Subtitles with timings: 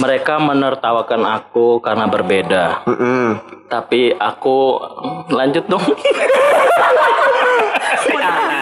[0.00, 2.88] mereka menertawakan aku karena berbeda.
[2.88, 3.36] Mm-mm.
[3.68, 4.80] Tapi aku
[5.28, 5.84] lanjut dong.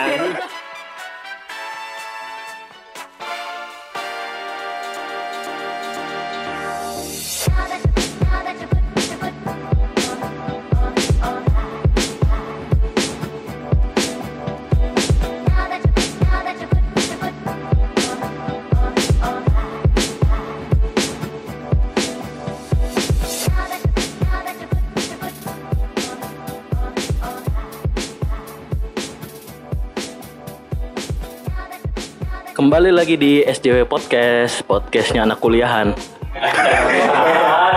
[32.59, 35.95] Kembali lagi di SJW Podcast, podcastnya anak kuliahan.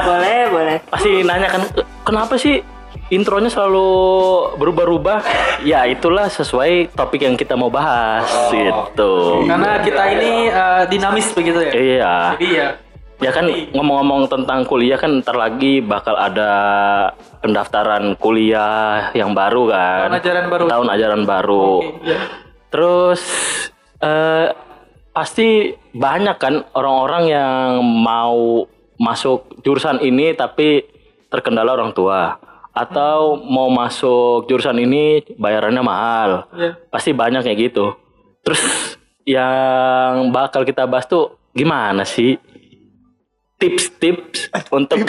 [0.10, 1.62] boleh boleh Pasti nanya kan,
[2.02, 2.66] kenapa sih
[3.14, 3.86] intronya selalu
[4.58, 5.22] berubah-ubah?
[5.62, 9.46] Ya itulah sesuai topik yang kita mau bahas, gitu.
[9.46, 11.74] Karena kita ini eh, dinamis begitu ya.
[11.78, 12.16] Iya.
[12.42, 12.68] Jadi ya
[13.22, 13.46] Ya kan
[13.78, 16.50] ngomong-ngomong tentang kuliah kan ntar lagi bakal ada
[17.38, 20.10] pendaftaran kuliah yang baru kan.
[20.10, 20.64] Tahun ajaran baru.
[20.66, 21.70] Tahun ajaran baru.
[21.86, 22.20] Oke, ya.
[22.74, 23.22] Terus
[24.02, 24.71] eh
[25.12, 28.64] pasti banyak kan orang-orang yang mau
[28.96, 30.88] masuk jurusan ini tapi
[31.28, 32.40] terkendala orang tua
[32.72, 36.48] atau mau masuk jurusan ini bayarannya mahal.
[36.56, 36.72] Iya.
[36.88, 37.96] Pasti banyak kayak gitu.
[38.48, 38.96] Terus
[39.28, 42.40] yang bakal kita bahas tuh gimana sih
[43.60, 45.06] tips-tips untuk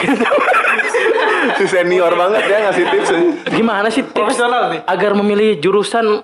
[1.57, 3.09] Si senior banget ya ngasih tips.
[3.57, 4.37] gimana sih tips
[4.85, 6.21] agar memilih jurusan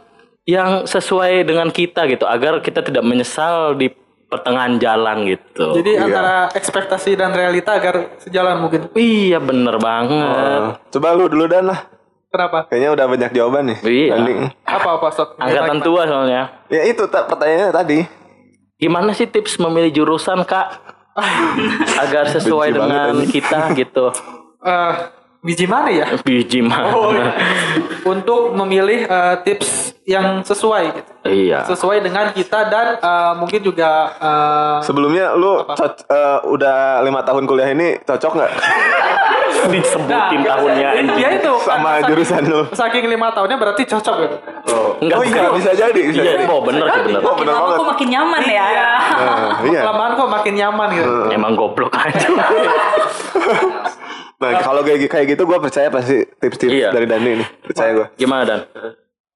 [0.49, 3.93] yang sesuai dengan kita gitu agar kita tidak menyesal di
[4.29, 5.77] pertengahan jalan gitu.
[5.77, 6.05] Jadi Iya.
[6.05, 8.89] antara ekspektasi dan realita agar sejalan mungkin.
[8.97, 10.73] iya bener banget.
[10.73, 11.85] Oh, Coba lu dulu dan lah.
[12.29, 12.69] Kenapa?
[12.69, 13.79] Kayaknya udah banyak jawaban nih.
[13.85, 14.13] Iya.
[14.17, 14.39] Banding.
[14.65, 15.29] Apa apa sok?
[15.37, 16.43] Angkatan tua soalnya.
[16.69, 17.99] Ya itu pertanyaannya tadi.
[18.77, 20.69] Gimana sih tips memilih jurusan kak
[22.05, 24.07] agar sesuai Benci banget dengan kita gitu.
[24.61, 24.93] Eh,
[25.41, 26.05] biji mana ya?
[26.21, 26.85] Biji mah.
[26.89, 27.33] Oh, iya.
[28.05, 31.11] Untuk memilih eh, tips yang sesuai gitu.
[31.23, 31.61] iya.
[31.63, 37.69] Sesuai dengan kita dan eh, mungkin juga eh, Sebelumnya lu eh, udah lima tahun kuliah
[37.69, 38.53] ini cocok nggak
[39.69, 40.09] Disebutin
[40.39, 40.89] Nah, tahunnya.
[41.13, 42.61] Dia itu sama saking- jurusan lu?
[42.71, 44.37] Saking lima tahunnya berarti cocok gitu.
[44.99, 46.45] Enggak, Oh iya bisa jadi, bisa Iya, jadi.
[46.47, 47.21] oh bener sih bener.
[47.21, 47.77] Oh bener banget.
[47.77, 49.81] kok makin nyaman ya Nah, iya.
[49.83, 51.11] Kelamaan kok makin nyaman gitu.
[51.29, 52.29] Emang goblok aja.
[54.39, 56.89] Nah kalau kayak kayak gitu gue percaya pasti tips-tips Iya.
[56.95, 57.49] dari Dani nih.
[57.61, 58.07] Percaya gue.
[58.15, 58.61] Gimana Dan?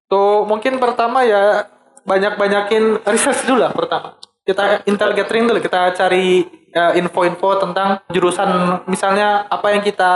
[0.07, 1.67] Tuh mungkin pertama ya
[2.03, 4.19] banyak-banyakin research dulu lah pertama.
[4.43, 6.43] Kita intel gathering dulu, kita cari
[6.75, 10.13] eh, info-info tentang jurusan misalnya apa yang kita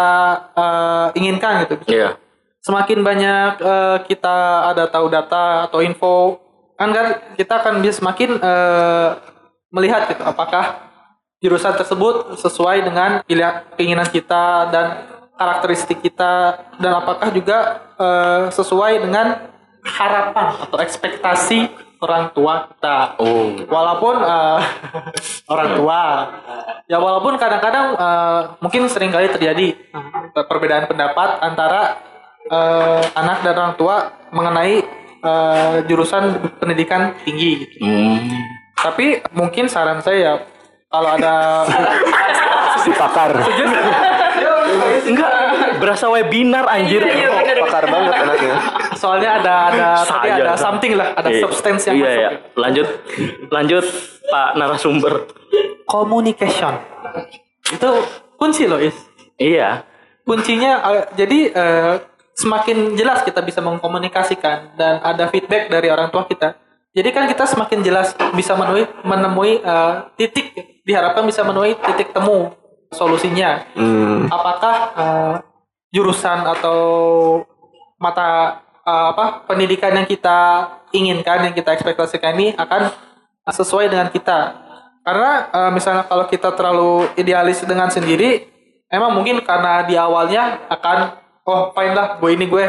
[0.51, 1.79] eh, inginkan gitu.
[1.87, 2.19] Iya.
[2.59, 4.37] Semakin banyak eh, kita
[4.75, 6.43] ada tahu data atau info,
[6.75, 7.07] kan kan
[7.39, 9.09] kita akan bisa semakin eh,
[9.71, 10.87] melihat gitu apakah
[11.41, 14.85] jurusan tersebut sesuai dengan pilihan keinginan kita dan
[15.37, 19.56] karakteristik kita dan apakah juga eh, sesuai dengan
[19.87, 21.71] harapan atau ekspektasi
[22.03, 23.17] orang tua kita.
[23.17, 23.55] Oh.
[23.65, 24.59] Walaupun eh,
[25.53, 26.01] orang tua,
[26.85, 31.97] ya walaupun kadang-kadang eh, mungkin sering kali terjadi eh, perbedaan pendapat antara
[32.45, 33.95] eh, anak dan orang tua
[34.29, 34.83] mengenai
[35.23, 37.65] eh, jurusan pendidikan tinggi.
[37.65, 37.81] Gitu.
[37.81, 38.21] Hmm.
[38.77, 40.45] Tapi mungkin saran saya
[40.91, 41.65] kalau ada
[42.87, 43.31] Si pakar.
[45.07, 45.31] Enggak,
[45.77, 47.01] berasa webinar anjir.
[47.63, 48.55] pakar banget anaknya.
[48.97, 50.43] soalnya ada ada tapi Saja.
[50.43, 51.41] ada something lah, ada Iya.
[51.45, 52.21] substance yang iya, masuk.
[52.21, 52.87] Iya, Lanjut,
[53.49, 53.85] lanjut
[54.27, 55.13] Pak narasumber.
[55.87, 56.73] Communication.
[57.71, 57.89] Itu
[58.35, 58.95] kunci loh, Is.
[59.37, 59.85] Iya.
[60.27, 61.93] kuncinya eh, jadi eh,
[62.35, 66.59] semakin jelas kita bisa mengkomunikasikan dan ada feedback dari orang tua kita.
[66.91, 70.51] Jadi kan kita semakin jelas bisa menemui menemui eh, titik
[70.83, 72.51] diharapkan bisa menemui titik temu
[72.91, 73.63] solusinya.
[73.71, 74.27] Hmm.
[74.27, 75.33] Apakah eh,
[75.91, 76.79] jurusan atau
[77.97, 82.91] mata eh, apa pendidikan yang kita inginkan yang kita ekspektasikan ini akan
[83.47, 84.63] sesuai dengan kita.
[85.03, 88.47] Karena eh, misalnya kalau kita terlalu idealis dengan sendiri,
[88.91, 90.97] emang mungkin karena di awalnya akan
[91.47, 92.65] oh fine lah gue ini gue,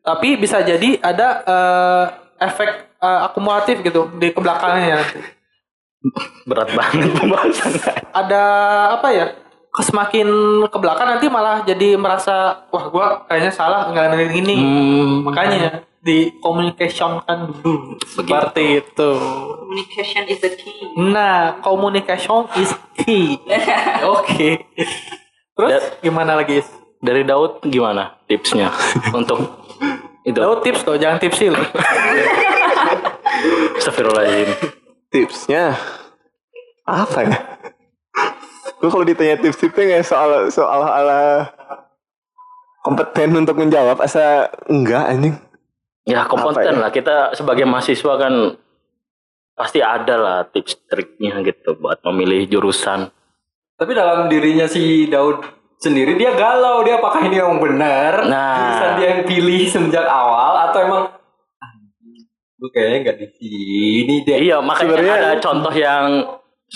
[0.00, 2.04] tapi bisa jadi ada eh,
[2.48, 5.20] efek eh, akumulatif gitu di ke belakangnya nanti.
[6.48, 7.92] Berat banget pembahasannya.
[8.10, 8.42] Ada
[8.98, 9.26] apa ya?
[9.72, 10.28] Semakin
[10.68, 14.56] ke belakang nanti malah jadi merasa wah gue kayaknya salah nggak ini.
[14.60, 15.24] Hmm.
[15.24, 19.10] Makanya di communication kan dulu seperti itu.
[19.16, 23.40] communication is the key Nah, communication is key.
[24.12, 24.66] Oke.
[25.56, 25.80] Terus Ya.
[26.02, 26.60] gimana lagi?
[26.60, 26.68] Is?
[27.00, 28.68] Dari Daud gimana tipsnya
[29.10, 29.40] untuk
[30.22, 30.36] itu?
[30.36, 31.62] Tahu tips tuh, jangan tipsi loh.
[33.78, 34.48] Astagfirullahaladzim.
[35.08, 35.74] Tipsnya
[36.82, 37.36] apa ya?
[38.82, 41.46] Gue kalau ditanya tips-tipsnya kayak soal soal ala
[42.82, 45.38] kompeten untuk menjawab asa enggak anjing.
[46.02, 46.82] Ya kompeten ya?
[46.82, 48.58] lah kita sebagai mahasiswa kan
[49.54, 53.06] pasti ada lah tips triknya gitu buat memilih jurusan.
[53.78, 55.46] Tapi dalam dirinya si Daud
[55.78, 58.54] sendiri dia galau dia apakah ini yang benar Nah.
[58.56, 61.02] jurusan dia yang pilih semenjak awal atau emang
[62.58, 66.06] gue kayaknya nggak di sini deh Iya makanya Sebenarnya- ada contoh yang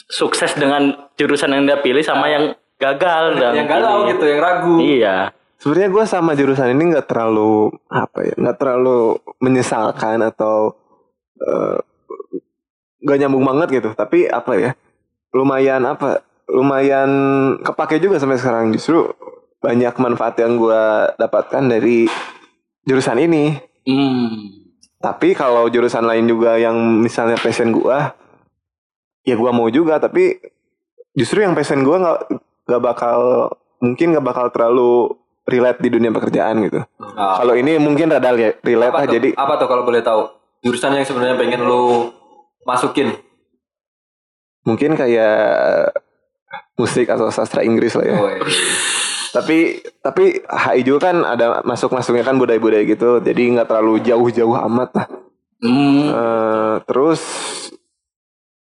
[0.09, 4.77] sukses dengan jurusan yang dia pilih sama yang gagal dan yang galau gitu yang ragu
[4.79, 5.17] Iya.
[5.57, 10.77] Sebenarnya gue sama jurusan ini nggak terlalu apa ya, nggak terlalu menyesalkan atau
[11.41, 11.81] eh,
[13.01, 13.91] nggak nyambung banget gitu.
[13.97, 14.71] Tapi apa ya,
[15.33, 16.21] lumayan apa,
[16.53, 17.11] lumayan
[17.65, 18.69] kepake juga sampai sekarang.
[18.77, 19.09] Justru
[19.65, 20.83] banyak manfaat yang gue
[21.17, 22.05] dapatkan dari
[22.85, 23.57] jurusan ini.
[23.89, 24.61] Hmm.
[25.01, 27.99] Tapi kalau jurusan lain juga yang misalnya passion gue,
[29.27, 29.99] ya gue mau juga.
[29.99, 30.39] Tapi
[31.13, 32.21] justru yang passion gue nggak
[32.71, 33.51] nggak bakal
[33.83, 35.13] mungkin nggak bakal terlalu
[35.47, 36.81] relate di dunia pekerjaan gitu.
[37.19, 37.43] Ah.
[37.43, 39.15] Kalau ini mungkin rada ya, relate lah tuh?
[39.19, 40.31] jadi apa tuh kalau boleh tahu
[40.67, 42.11] jurusan yang sebenarnya pengen lu
[42.67, 43.15] masukin
[44.67, 45.95] mungkin kayak
[46.75, 48.15] musik atau sastra Inggris lah ya.
[48.19, 48.43] Oh, iya.
[49.37, 53.21] Tapi tapi HI juga kan ada masuk-masuknya kan budaya-budaya gitu.
[53.21, 55.07] Jadi nggak terlalu jauh-jauh amat lah.
[55.61, 56.09] Hmm.
[56.09, 57.21] Eh, terus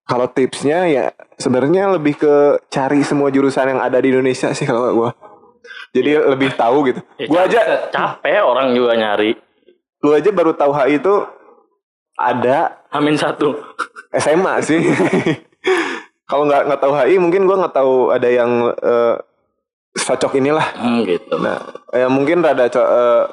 [0.09, 1.05] kalau tipsnya ya
[1.37, 2.35] sebenarnya lebih ke
[2.67, 5.11] cari semua jurusan yang ada di Indonesia sih kalau gua.
[5.89, 7.01] Jadi lebih tahu gitu.
[7.17, 9.37] Ya, Gua aja capek orang juga nyari.
[9.99, 11.15] gua aja baru tahu HI itu
[12.15, 13.53] ada Amin satu.
[14.11, 14.81] SMA sih.
[16.29, 19.15] Kalau nggak nggak tahu HI mungkin gua nggak tahu ada yang eh,
[19.95, 20.67] cocok inilah.
[20.75, 21.37] Hmm, gitu.
[21.37, 21.61] Nah,
[21.91, 23.25] ya mungkin rada co- eh,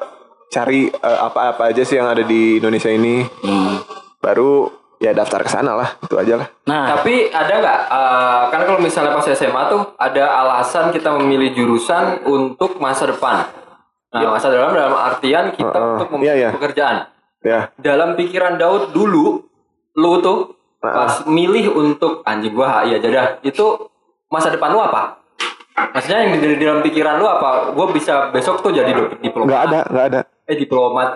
[0.50, 3.24] cari eh, apa-apa aja sih yang ada di Indonesia ini.
[3.44, 3.80] Hmm.
[4.20, 6.48] Baru ya daftar ke sana lah, itu aja lah.
[6.64, 7.80] Nah, Tapi ada nggak?
[7.86, 13.46] eh, kan kalau misalnya pas SMA tuh ada alasan kita memilih jurusan untuk masa depan.
[14.10, 15.94] Nah, masa depan dalam artian kita Heeh.
[15.94, 16.50] untuk memilih Iya, iya.
[16.52, 16.98] pekerjaan.
[17.40, 19.44] Ya, Dalam pikiran Daud dulu,
[19.94, 23.28] lu tuh pas milih untuk anjing gua HI aja dah.
[23.42, 23.92] Itu
[24.28, 25.20] masa depan lu apa?
[25.92, 27.70] Maksudnya yang di, di dalam pikiran lu apa?
[27.70, 29.46] Gua bisa besok tuh jadi diplomat.
[29.46, 30.20] nggak ada, nggak ada.
[30.46, 31.10] Eh diplomat.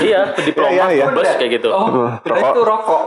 [0.00, 1.14] iya diplomat Iya, iya, iya.
[1.14, 1.68] bos kayak gitu.
[1.70, 2.50] Oh, Hmm, kirain rokok.
[2.50, 3.02] itu rokok.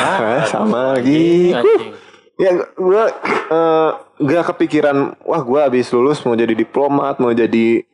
[0.00, 1.52] Eh, sama lagi.
[1.52, 1.92] Anjing.
[2.40, 3.12] Ya, gua
[3.52, 5.14] eh, nggak kepikiran.
[5.22, 7.84] Wah, gua habis lulus mau jadi diplomat, mau jadi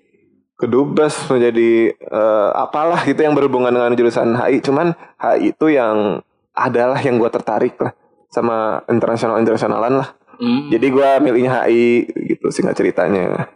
[0.59, 4.63] kedubes, mau jadi eh, apalah gitu yang berhubungan dengan jurusan HI.
[4.63, 6.23] Cuman HI itu yang
[6.55, 7.93] adalah yang gua tertarik lah
[8.31, 10.09] sama internasional internasionalan lah.
[10.39, 10.71] Hmm.
[10.71, 13.51] Jadi gua milihnya HI gitu singkat ceritanya.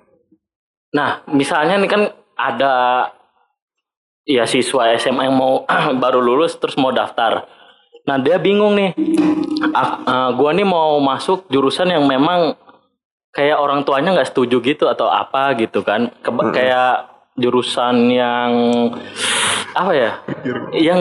[0.93, 2.03] Nah, misalnya nih kan
[2.37, 2.75] ada
[4.29, 5.65] ya siswa SMA yang mau
[6.03, 7.62] baru lulus terus mau daftar.
[8.03, 8.91] Nah, dia bingung nih.
[9.71, 12.59] Ah, eh, gua nih mau masuk jurusan yang memang
[13.31, 16.11] kayak orang tuanya nggak setuju gitu atau apa gitu kan.
[16.21, 18.51] Keba- Kayak jurusan yang
[19.73, 20.11] apa ya?
[20.73, 21.01] Yang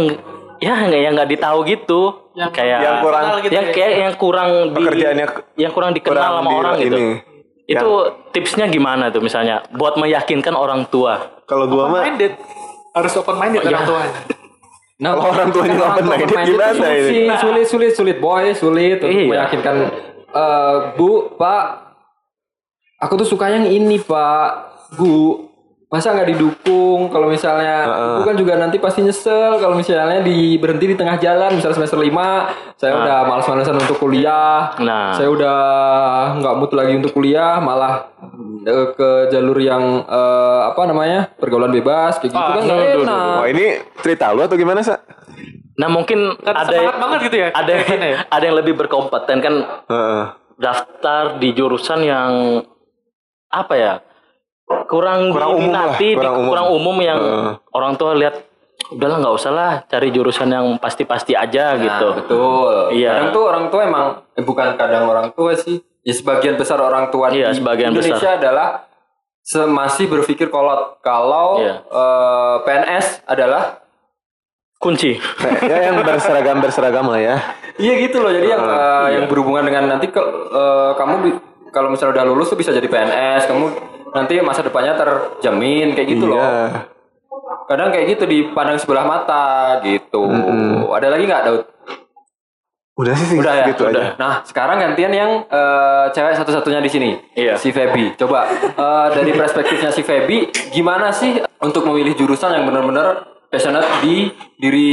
[0.62, 2.02] ya nggak yang nggak ditahu gitu.
[2.32, 3.74] Yang- kayak Yang kurang- gitu yang ya.
[3.74, 5.28] kayak yang kurang di Pekerjaannya
[5.58, 6.96] yang kurang dikenal kurang sama di- orang gitu.
[6.96, 7.08] ini.
[7.68, 7.90] Itu
[8.32, 11.44] tipsnya gimana tuh misalnya buat meyakinkan orang tua?
[11.44, 12.04] Kalau gua mah
[12.92, 13.90] harus open minded Oh, orang iya.
[13.90, 14.12] tuanya
[15.02, 17.02] Nah, Kalau orang tuanya tua minded open-minded gimana ini?
[17.02, 19.26] sulit, sulit, sulit, sulit, boy, sulit untuk Iya.
[19.28, 19.76] meyakinkan
[20.32, 21.64] eh, Bu, Pak,
[23.02, 24.50] aku tuh suka yang ini, Pak.
[24.94, 25.42] Bu,
[25.92, 27.12] masa nggak didukung?
[27.12, 27.76] Kalau misalnya.
[28.16, 32.00] Bu kan juga nanti pasti nyesel kalau misalnya di berhenti di tengah jalan, misalnya semester
[32.00, 33.00] 5, saya Nah.
[33.04, 34.72] udah malas-malasan untuk kuliah.
[34.80, 35.12] Nah.
[35.12, 35.58] Saya udah
[36.34, 38.08] nggak mood lagi untuk kuliah, malah
[38.62, 43.36] eh, ke jalur yang eh, apa namanya pergaulan bebas kayak gitu Ah, kan duh, enak.
[43.36, 43.66] Oh ini
[44.00, 44.96] cerita lu atau gimana sa?
[45.74, 48.20] Nah mungkin Kan ada semangat banget gitu ya, ada kayaknya ya.
[48.30, 49.56] ada yang lebih berkompeten kan
[49.90, 50.24] Heeh.
[50.56, 52.30] daftar di jurusan yang
[53.50, 53.94] apa ya
[54.86, 56.50] kurang Kurang umum lah, kurang umum.
[56.50, 57.52] kurang umum yang Heeh.
[57.72, 58.36] orang tua lihat
[58.92, 62.08] udahlah nggak usah lah cari jurusan yang pasti-pasti aja Nah, gitu.
[62.18, 62.74] Betul.
[62.92, 63.10] Iya.
[63.14, 65.80] Kadang tuh orang tua emang eh, bukan kadang orang tua sih.
[66.02, 68.90] Ya sebagian besar orang tua Iya, di sebagian Indonesia adalah
[69.40, 71.76] se- masih berpikir kolot kalau Iya.
[71.84, 73.80] eh, PNS adalah
[74.76, 75.14] Kunci.
[75.62, 77.36] ya yang berseragam berseragam lah ya.
[77.78, 78.34] iya gitu loh.
[78.34, 79.08] Jadi yang eh, iya.
[79.16, 80.18] yang berhubungan dengan nanti ke,
[80.50, 83.66] eh, kamu bi- kalau misalnya udah lulus tuh bisa jadi PNS, kamu
[84.12, 86.40] nanti masa depannya terjamin kayak gitu loh.
[86.40, 86.88] Iya.
[87.68, 90.28] Kadang kayak gitu dipandang sebelah mata gitu.
[90.92, 91.64] Ada lagi nggak Daud?
[93.00, 94.14] Udah sih Udah ya, gitu udah.
[94.14, 94.20] aja.
[94.20, 97.10] Nah, sekarang gantian yang eh, cewek satu-satunya di sini.
[97.34, 97.56] Iya.
[97.56, 98.20] Si Feby.
[98.20, 104.30] Coba eh, dari perspektifnya si Feby, gimana sih untuk memilih jurusan yang benar-benar passionate di
[104.60, 104.92] diri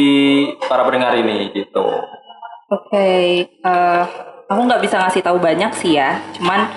[0.62, 1.84] para pendengar ini gitu.
[2.70, 3.10] Oke,
[3.50, 4.02] eh,
[4.46, 6.22] aku nggak bisa ngasih tahu banyak sih ya.
[6.38, 6.70] Cuman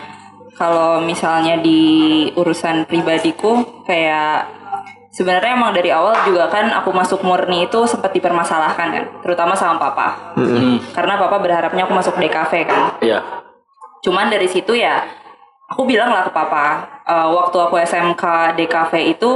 [0.61, 4.45] kalau misalnya di urusan pribadiku kayak
[5.09, 9.81] sebenarnya emang dari awal juga kan aku masuk murni itu sempat dipermasalahkan kan, terutama sama
[9.81, 10.37] papa.
[10.93, 12.81] Karena papa berharapnya aku masuk DKV kan.
[13.01, 13.25] Iya.
[14.05, 15.01] Cuman dari situ ya
[15.65, 19.33] aku bilang lah ke papa eh, waktu aku SMK DKV itu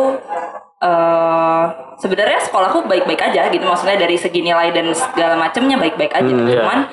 [0.85, 1.63] eh
[1.97, 6.29] sebenarnya sekolahku baik-baik aja gitu maksudnya dari segi nilai dan segala macamnya baik-baik aja.
[6.29, 6.61] iya.
[6.61, 6.85] Cuman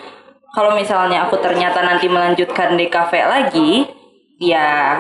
[0.57, 4.01] kalau misalnya aku ternyata nanti melanjutkan DKV lagi
[4.43, 4.99] ya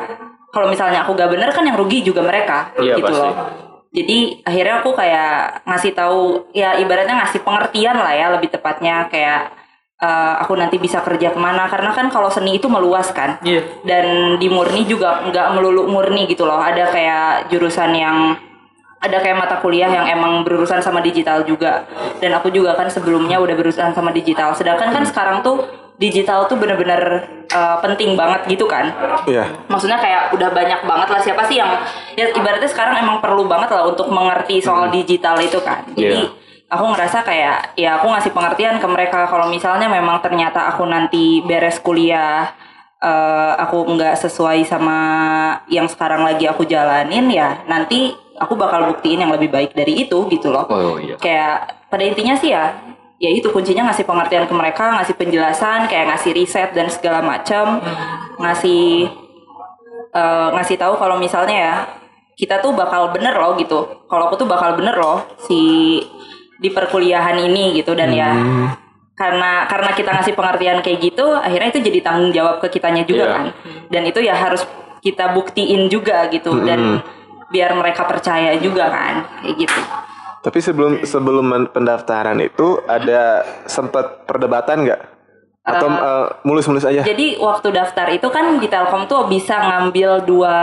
[0.48, 3.18] kalau misalnya aku gak bener kan yang rugi juga mereka Iya, gitu pasti.
[3.18, 3.34] loh.
[3.92, 5.32] Jadi akhirnya aku kayak
[5.66, 6.20] ngasih tahu
[6.52, 9.52] ya ibaratnya ngasih pengertian lah ya lebih tepatnya kayak
[9.98, 13.60] eh, aku nanti bisa kerja ke mana karena kan kalau seni itu meluas kan Iya.
[13.84, 14.06] dan
[14.36, 18.16] di murni juga nggak melulu murni gitu loh ada kayak jurusan yang
[18.98, 21.84] ada kayak mata kuliah yang emang berurusan sama digital juga
[22.16, 25.62] dan aku juga kan sebelumnya udah berurusan sama digital sedangkan kan sekarang tuh
[26.02, 28.90] digital tuh bener-bener eh, penting banget gitu kan
[29.24, 29.46] Iya.
[29.66, 31.70] maksudnya kayak udah banyak banget lah siapa sih yang
[32.12, 36.34] ya ibaratnya sekarang emang perlu banget lah untuk mengerti soal digital itu kan jadi Iya.
[36.68, 41.38] aku ngerasa kayak ya aku ngasih pengertian ke mereka kalau misalnya memang ternyata aku nanti
[41.40, 42.50] beres kuliah
[42.98, 44.98] eh, aku nggak sesuai sama
[45.68, 50.18] yang sekarang lagi aku jalanin ya nanti aku bakal buktiin yang lebih baik dari itu
[50.26, 51.14] gitu loh Oh iya.
[51.16, 51.54] kayak
[51.86, 52.72] pada intinya sih ya
[53.22, 57.78] ya itu kuncinya ngasih pengertian ke mereka ngasih penjelasan kayak ngasih riset dan segala macam
[58.36, 59.06] ngasih
[60.12, 61.76] eh, ngasih tahu kalau misalnya ya
[62.34, 63.78] kita tuh bakal bener loh gitu.
[64.10, 66.00] Kalau aku tuh bakal bener loh si
[66.58, 68.34] di perkuliahan ini gitu dan ya
[69.12, 73.24] karena karena kita ngasih pengertian kayak gitu akhirnya itu jadi tanggung jawab ke kitanya juga
[73.24, 73.34] Iya.
[73.36, 73.44] kan.
[73.86, 74.66] Dan itu ya harus
[74.98, 77.02] kita buktiin juga gitu dan
[77.52, 79.14] biar mereka percaya juga kan
[79.44, 79.80] kayak gitu
[80.42, 85.00] Tapi sebelum sebelum pendaftaran itu ada sempat perdebatan nggak?
[85.62, 87.06] Atau eh, mulus-mulus aja?
[87.06, 90.56] Jadi waktu daftar itu kan di Telkom tuh bisa ngambil dua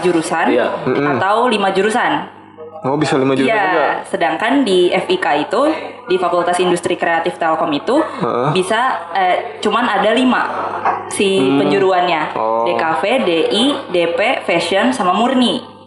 [0.00, 0.72] jurusan Iya.
[1.20, 2.40] atau lima jurusan.
[2.78, 3.50] Oh bisa lima juga.
[3.50, 5.60] Iya, sedangkan di FIK itu
[6.06, 8.48] di Fakultas Industri Kreatif Telkom itu Heeh.
[8.54, 8.80] bisa
[9.12, 10.42] eh, cuman ada lima
[11.10, 12.64] si penjuruannya Oh.
[12.64, 15.77] DKV, DI, DP, Fashion sama Murni.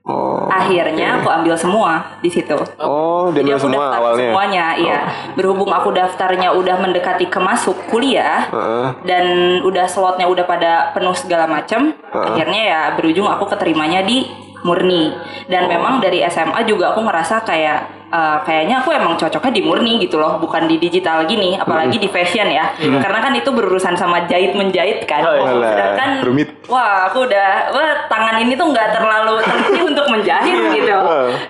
[0.00, 2.56] Oh, Akhirnya aku ambil semua di situ.
[2.80, 4.16] oh dia Jadi ambil aku semua daftar awalnya.
[4.16, 4.24] Oh.
[4.32, 4.98] semuanya, iya.
[5.36, 8.86] Berhubung aku daftarnya udah mendekati ke masuk kuliah Heeh.
[9.04, 9.24] dan
[9.60, 14.24] udah slotnya udah pada penuh segala macam, akhirnya ya berujung aku keterimanya di
[14.60, 15.12] murni.
[15.46, 15.70] Dan Oh.
[15.70, 20.16] memang dari SMA juga aku ngerasa kayak eh, kayaknya aku emang cocoknya di murni gitu
[20.16, 22.74] loh, bukan di digital gini, apalagi di fashion ya.
[22.76, 25.22] Karena kan itu berurusan sama jahit menjahit kan.
[25.22, 25.70] Oh, iya.
[25.70, 26.48] Sedangkan rumit.
[26.66, 30.94] wah aku udah wah tangan ini tuh nggak terlalu teliti untuk menjahit gitu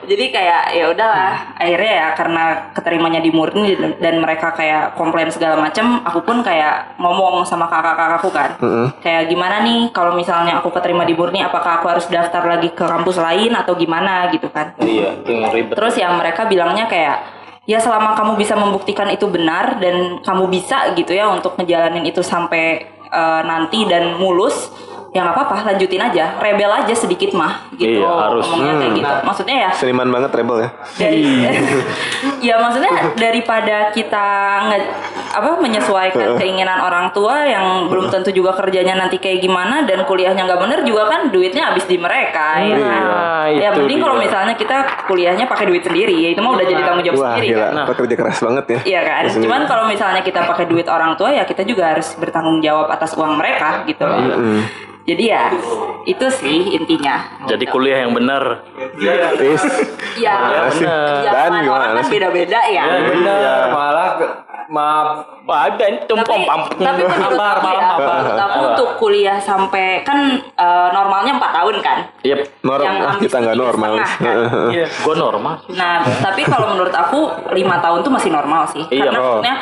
[0.06, 5.60] jadi kayak ya udahlah akhirnya ya karena keterimanya di murni dan- mereka kayak komplain segala
[5.60, 8.50] macam aku pun kayak ngomong sama kakak-kakakku kan
[8.98, 12.84] kayak gimana nih kalau misalnya aku keterima di murni apakah aku harus daftar lagi ke
[12.84, 15.76] kampus lain atau gimana gitu kan Iya, itu yang ribet.
[15.76, 17.18] Terus yang mereka bilangnya kayak
[17.70, 22.18] ya selama kamu bisa membuktikan itu benar dan kamu bisa gitu ya untuk ngejalanin itu
[22.18, 24.74] sampai eh, nanti dan mulus
[25.10, 28.46] ya nggak apa-apa lanjutin aja rebel aja sedikit mah gitu Iya, harus.
[28.46, 30.68] ngomongnya kayak gitu maksudnya ya Seniman banget rebel ya.
[30.94, 31.22] dari
[32.46, 34.26] ya maksudnya daripada kita
[34.64, 34.78] nge,
[35.32, 40.46] apa menyesuaikan keinginan orang tua yang belum tentu juga kerjanya nanti kayak gimana dan kuliahnya
[40.46, 43.02] nggak bener juga kan duitnya habis di mereka ya kan
[43.50, 46.62] Iya, ya itu mending kalau misalnya kita kuliahnya pakai duit sendiri ya itu mah udah
[46.64, 47.86] jadi tanggung jawab Wah sendiri gila, kan Nah.
[47.86, 48.80] pekerja keras banget ya.
[48.84, 49.42] Iya kan, Sendiri.
[49.42, 53.10] cuman kalau misalnya kita pakai duit orang tua ya kita juga harus bertanggung jawab atas
[53.12, 54.06] uang mereka gitu.
[54.06, 54.62] Mm.
[55.08, 55.50] Jadi ya
[56.04, 57.40] itu sih intinya.
[57.48, 58.64] Jadi kuliah yang benar.
[59.40, 59.64] Is,
[60.20, 60.84] Ya, Gimana sih?
[61.24, 62.84] Dan gimana beda-beda ya.
[62.84, 64.10] Ya bener, malah
[64.70, 70.06] maaf Wah, dan tumpang Tapi, tapi menurut Mabar, aku ya, menurut aku untuk kuliah sampai
[70.06, 71.98] kan eh, normalnya 4 tahun kan.
[72.22, 72.38] Yep.
[72.62, 73.90] norm, Yang ah, kita nggak normal.
[73.98, 74.36] setengah, kan?
[74.70, 75.54] Iya, gue normal.
[75.74, 79.10] Nah, tapi kalau menurut aku lima tahun tuh masih normal sih, Iya.
[79.10, 79.24] karena Oh.
[79.40, 79.54] maksudnya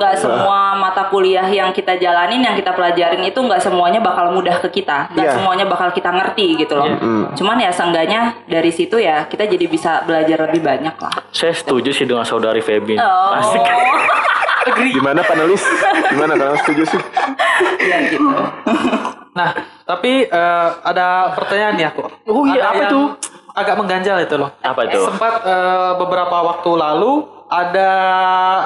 [0.00, 4.56] nggak semua mata kuliah yang kita jalanin, yang kita pelajarin itu nggak semuanya bakal mudah
[4.64, 5.34] ke kita, nggak Iya.
[5.36, 6.88] semuanya bakal kita ngerti gitu loh.
[6.88, 7.24] Hmm.
[7.36, 11.12] Cuman ya seenggaknya dari situ ya kita jadi bisa belajar lebih banyak lah.
[11.34, 12.96] Saya setuju sih dengan saudari Feby.
[12.96, 13.34] Oh,
[14.66, 14.92] Asik.
[14.92, 15.62] Gimana panelis?
[16.08, 17.00] Gimana kalau setuju sih?
[17.80, 18.24] ya gitu.
[19.34, 19.48] Nah,
[19.84, 22.02] tapi eh, ada pertanyaan nih aku.
[22.24, 23.06] Oh iya, Ada apa yang tuh?
[23.54, 24.50] Agak mengganjal itu loh.
[24.60, 24.98] Apa itu?
[25.00, 27.12] Sempat eh, beberapa waktu lalu
[27.46, 27.90] ada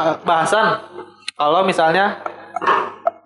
[0.06, 0.66] eh, bahasan
[1.34, 2.20] kalau misalnya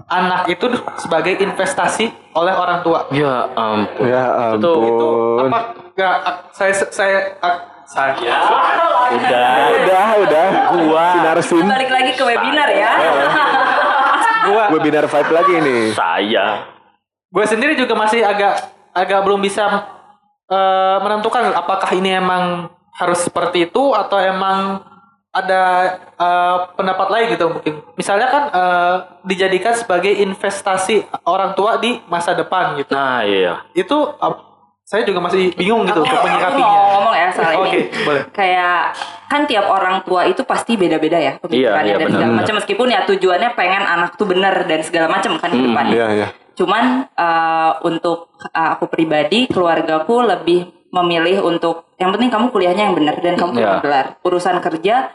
[0.07, 3.09] anak itu sebagai investasi oleh orang tua.
[3.11, 4.05] Ya ampun.
[4.05, 4.25] Ya
[4.55, 5.49] Itu- Itu ampun.
[5.49, 5.61] apa?
[5.93, 6.17] Gak,
[6.53, 7.19] saya saya
[7.93, 8.17] saya
[9.13, 9.53] Udah.
[9.77, 10.47] Udah, udah.
[10.73, 11.05] Gua.
[11.13, 11.61] Sinar sim.
[11.61, 12.91] Balik lagi ke webinar ya.
[14.49, 15.83] gua Webinar vibe lagi nih.
[15.93, 16.47] Saya.
[17.33, 18.61] gue sendiri juga masih agak
[18.93, 19.65] agak belum bisa
[20.49, 24.85] eh, menentukan apakah ini emang harus seperti itu atau emang
[25.33, 25.63] ada
[26.13, 27.81] eh, pendapat lain gitu mungkin.
[27.97, 32.93] Misalnya kan eh, dijadikan sebagai investasi orang tua di masa depan gitu.
[32.93, 33.65] Nah iya.
[33.73, 34.52] Itu ap-
[34.93, 36.77] saya juga masih bingung gitu untuk Aku mau menyikapinya.
[36.93, 38.05] ngomong ya soal Oke, ini.
[38.05, 38.23] boleh.
[38.29, 38.93] Kayak
[39.27, 42.87] kan tiap orang tua itu pasti beda-beda ya pemikirannya Iya, iya, dan segala macam meskipun
[42.87, 45.95] ya tujuannya pengen anak tuh bener dan segala macam kan ke Hmm, depannya.
[45.95, 46.29] Iya, iya.
[46.53, 50.61] Cuman eh, untuk eh, aku pribadi, keluargaku lebih
[50.93, 53.81] memilih untuk yang penting kamu kuliahnya yang benar dan kamu punya Ya.
[53.81, 54.07] gelar.
[54.21, 55.09] Urusan kerja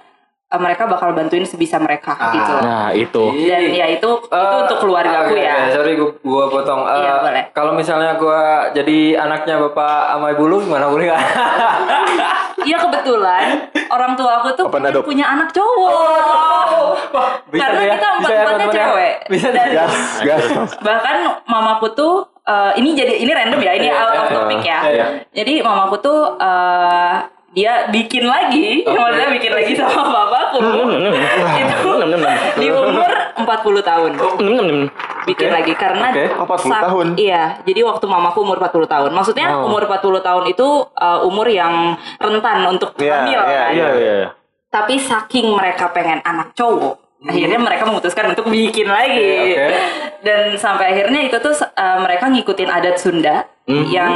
[0.48, 2.54] eh, mereka bakal bantuin sebisa mereka gitu.
[2.62, 3.24] Nah itu.
[3.42, 5.54] Dan ya itu itu Eh, untuk keluargaku oke, ya.
[5.58, 6.82] oke, sorry gua, gua potong.
[6.84, 7.44] Eh, Iya, boleh.
[7.51, 8.39] Kalau misalnya gua
[8.72, 11.24] jadi anaknya bapak sama ibu lu gimana boleh nggak?
[12.60, 15.06] Iya kebetulan orang tua aku tuh adopt.
[15.06, 17.00] punya anak cowok.
[17.50, 18.84] Karena tuh ya, kita bisa ya, empat-empatnya teman-teman ya.
[18.84, 19.13] cewek.
[19.30, 20.44] Bisa Dan Gas, gas.
[20.82, 22.13] bahkan mamaku tuh
[22.44, 24.80] eh, ini jadi ini random ya, ini Iya, out of iya, topic ya.
[24.82, 25.06] iya, iya.
[25.34, 27.16] Jadi mamaku tuh eh,
[27.56, 28.94] dia bikin lagi, Oke.
[28.94, 30.26] maksudnya bikin lagi sama.
[30.58, 31.92] Itu
[32.58, 34.12] di umur 40 tahun.
[35.28, 36.26] Bikin lagi karena Oke.
[36.40, 37.08] Oh, 40 sak- tahun.
[37.20, 39.12] Iya, jadi waktu mamaku umur 40 tahun.
[39.12, 39.68] Maksudnya Oh.
[39.68, 43.72] umur 40 tahun itu eh, umur yang rentan untuk Iya, hamil iya, kan.
[43.76, 44.28] Iya iya.
[44.68, 49.56] Tapi saking mereka pengen anak cowok, akhirnya mereka memutuskan untuk bikin lagi.
[50.22, 54.12] Dan sampai akhirnya itu tuh uh, mereka ngikutin adat Sunda yang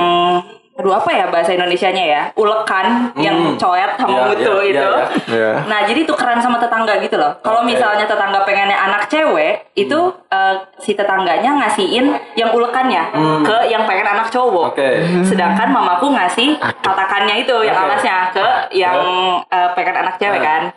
[0.72, 2.22] aduh apa ya bahasa Indonesianya ya?
[2.34, 4.88] Ulekan yang coet sama Iya, mutu iya, itu.
[4.88, 5.52] iya, Iya.
[5.70, 7.36] Nah, jadi tukeran sama tetangga gitu loh.
[7.40, 7.70] Kalau Oke.
[7.70, 13.04] misalnya tetangga pengennya anak cewek, itu uh, si tetangganya ngasihin yang ulekannya
[13.42, 14.74] ke yang pengen anak cowok.
[14.74, 14.90] Oke.
[15.22, 17.86] Sedangkan mamaku ngasih tatakannya itu yang Oke.
[17.88, 18.98] alasnya ke yang
[19.44, 20.72] uh, pengen anak cewek kan.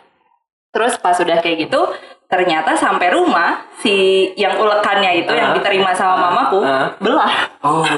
[0.69, 1.81] Terus pas sudah kayak gitu,
[2.25, 3.95] ternyata sampai rumah si
[4.35, 5.55] yang ulekannya itu yang Ah.
[5.55, 6.91] diterima sama mamaku Ah.
[6.99, 7.31] belah
[7.63, 7.79] Oh.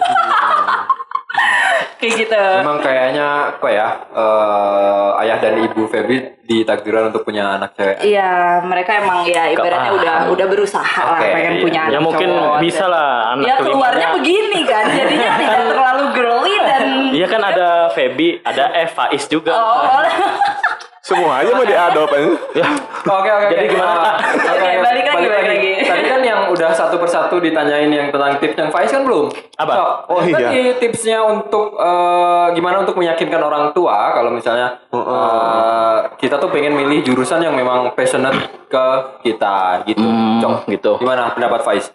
[1.97, 2.43] kayak gitu.
[2.61, 3.87] Emang kayaknya apa ya?
[4.09, 7.99] eh, ayah dan ibu Feby ditakdirkan untuk punya anak cewek.
[8.01, 11.61] Iya, mereka emang ya ibaratnya udah udah berusaha lah Oke, pengen iya.
[11.61, 12.57] punya anak Ya mungkin cowok.
[12.63, 17.69] bisa lah anak Ya keluarnya begini kan, jadinya tidak terlalu girly dan Iya kan ada
[17.91, 19.51] Feby, ada F, Faiz juga.
[19.51, 19.99] oh,
[21.07, 22.31] Semua aja mau diadop aja.
[22.51, 22.67] Ya,
[23.07, 23.47] Oke oke.
[23.55, 25.71] Jadi gimana, Oke, oke, balik lagi, balik lagi.
[25.87, 29.31] Tadi kan yang udah satu persatu ditanyain yang tentang tips yang Faiz kan belum.
[29.55, 29.71] Apa?
[29.71, 30.35] Sok, Oh, iya.
[30.35, 36.75] Tadi tipsnya untuk eh, gimana untuk meyakinkan orang tua kalau misalnya eh, kita tuh pengen
[36.75, 38.85] milih jurusan yang memang passionate ke
[39.23, 40.03] kita gitu.
[40.03, 40.91] Hmm, Cok, gitu.
[40.99, 41.87] Gimana pendapat Faiz?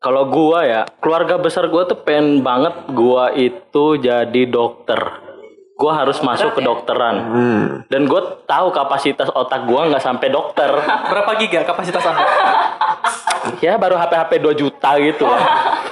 [0.00, 5.27] Kalau gua ya, keluarga besar gua tuh pengen banget gua itu jadi dokter.
[5.78, 7.16] Gua harus masuk ke dokteran.
[7.22, 7.64] Hmm.
[7.86, 8.18] Dan gue
[8.50, 10.66] tahu kapasitas otak gua nggak sampai dokter.
[11.14, 12.26] Berapa giga kapasitas Anda?
[13.64, 15.38] ya baru HP-HP 2 juta gitu lah.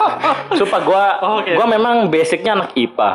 [0.58, 1.54] Sumpah gua Oh, oke.
[1.54, 3.10] gua memang basicnya anak IPA.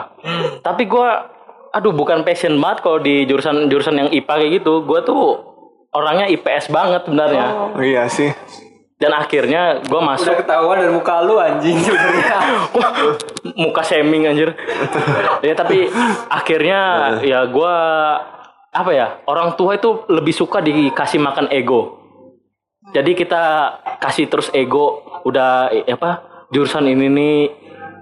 [0.63, 1.27] Tapi gua
[1.75, 4.87] aduh bukan passion banget kalau di jurusan jurusan yang IPA kayak gitu.
[4.87, 5.43] Gua tuh
[5.91, 7.75] orangnya IPS banget sebenarnya.
[7.75, 8.31] Oh, iya sih.
[9.01, 12.37] Dan akhirnya Udah masuk ketahuan dari muka lu anjing sebenarnya.
[13.57, 14.53] Muka shaming anjir.
[15.41, 15.89] ya tapi
[16.29, 16.79] akhirnya
[17.25, 17.73] ya gua
[18.69, 19.17] apa ya?
[19.25, 21.97] Orang tua itu lebih suka dikasih makan ego.
[22.93, 26.45] Jadi kita kasih terus ego udah apa?
[26.53, 27.37] Jurusan ini nih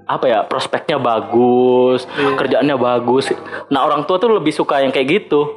[0.03, 0.39] apa ya?
[0.43, 3.31] Prospeknya bagus, kerjaannya bagus.
[3.71, 5.47] Nah, orang tua tuh lebih suka yang kayak gitu.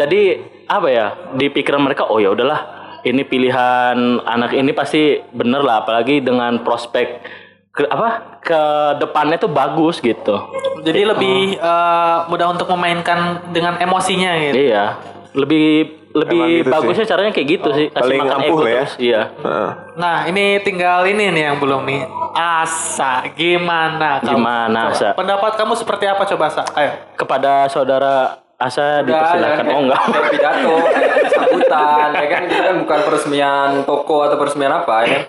[0.00, 1.06] Jadi apa ya?
[1.36, 6.60] Di pikiran mereka oh ya udahlah ini pilihan anak ini pasti bener lah apalagi dengan
[6.60, 7.06] prospek
[7.70, 8.62] ke, apa ke
[8.98, 10.36] depannya tuh bagus gitu
[10.80, 14.54] Jadi lebih eh, mudah untuk memainkan dengan emosinya gitu.
[14.56, 14.96] iya
[15.30, 16.72] lebih lebih gitu sih.
[16.74, 18.74] bagusnya caranya kayak gitu sih kasih Paling makan ampuh ego ya.
[18.82, 19.70] terus iya Heeh.
[19.94, 22.02] Nah, ini tinggal ini nih yang belum nih.
[22.34, 24.34] Asa, gimana kamu?
[24.34, 25.08] Gimana, Coba, Asa?
[25.14, 26.62] Pendapat kamu seperti apa coba, Asa?
[26.74, 26.92] Ayo.
[27.14, 30.74] kepada saudara Asa dipersilakan oh enggak pidato,
[31.70, 35.08] sambutan, ya kan itu kan bukan peresmian toko atau peresmian apa ya.
[35.08, 35.22] kan?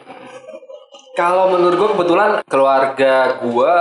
[1.12, 3.74] Kalau menurut gua kebetulan keluarga gua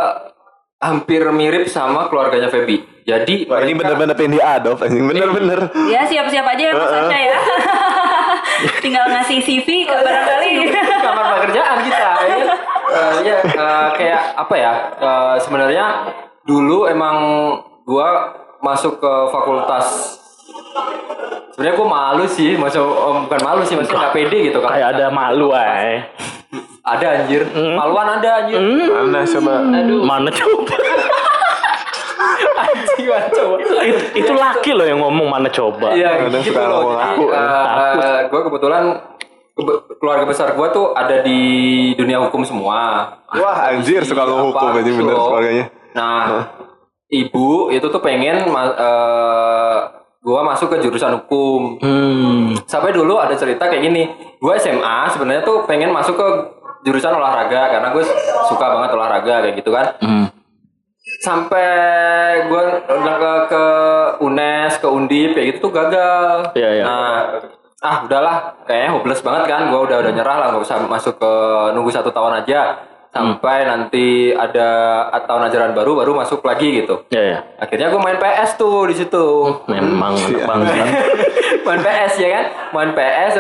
[0.81, 3.05] hampir mirip sama keluarganya Feby.
[3.05, 5.05] Jadi Wah, ini mereka- bener-bener pengen diadop anjing.
[5.05, 5.61] Bener-bener.
[5.89, 7.39] ya siap-siap aja ya Mas Asya ya.
[8.85, 10.51] Tinggal ngasih CV ke barangkali.
[11.05, 12.37] kamar pekerjaan kita ya?
[12.91, 15.87] Eh, ya eh, kayak apa ya eh, sebenarnya
[16.45, 17.17] dulu emang
[17.85, 19.87] gua masuk ke fakultas
[21.53, 24.89] sebenarnya gua malu sih masuk oh, bukan malu sih maksudnya nggak pede gitu kan kayak
[24.97, 26.07] ada malu ay
[26.81, 27.45] ada anjir.
[27.55, 28.59] Maluan ada anjir.
[28.59, 29.53] Mana coba?
[30.03, 30.75] mana coba?
[32.61, 33.55] Anjing mana coba?
[33.61, 33.75] Itu,
[34.17, 35.93] itu laki loh yang ngomong mana coba?
[35.95, 36.97] Iya, Kadang gitu suka loh.
[36.97, 37.67] aku, eh,
[38.01, 38.83] eh, gue kebetulan
[39.55, 41.41] kebe- keluarga besar gue tuh ada di
[41.95, 43.13] dunia hukum semua.
[43.29, 45.65] Wah anjir suka lo hukum aja bener keluarganya.
[45.95, 46.49] Nah,
[47.07, 49.77] ibu itu tuh pengen eh,
[50.21, 51.81] gua masuk ke jurusan hukum.
[51.81, 52.53] Hmm.
[52.69, 54.05] Sampai dulu ada cerita kayak gini.
[54.41, 56.29] Gua SMA sebenarnya tuh pengen masuk ke
[56.81, 58.05] jurusan olahraga karena gue
[58.49, 59.87] suka banget olahraga kayak gitu kan.
[60.01, 60.27] Hmm.
[61.21, 61.69] Sampai
[62.49, 63.65] gua udah ke, ke
[64.25, 66.57] UNES, ke Undip kayak gitu tuh gagal.
[66.57, 66.85] Iya, iya.
[66.85, 67.17] Nah,
[67.81, 69.69] ah udahlah, kayaknya hopeless banget kan.
[69.69, 71.33] Gua udah udah nyerah lah, nggak usah masuk ke
[71.77, 74.69] nunggu satu tahun aja sampai nanti ada
[75.27, 77.07] tahun ajaran baru baru masuk lagi gitu.
[77.11, 77.39] Ya ya.
[77.59, 79.27] Akhirnya gue main PS tuh di situ.
[79.67, 80.15] Memang
[80.47, 80.75] bangsa.
[81.67, 82.45] main PS ya kan?
[82.71, 83.35] Main PS.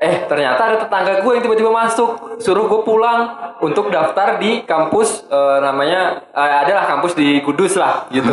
[0.00, 5.28] Eh ternyata ada tetangga gue yang tiba-tiba masuk, suruh gue pulang untuk daftar di kampus
[5.28, 8.32] eh, namanya eh, adalah kampus di Kudus lah gitu.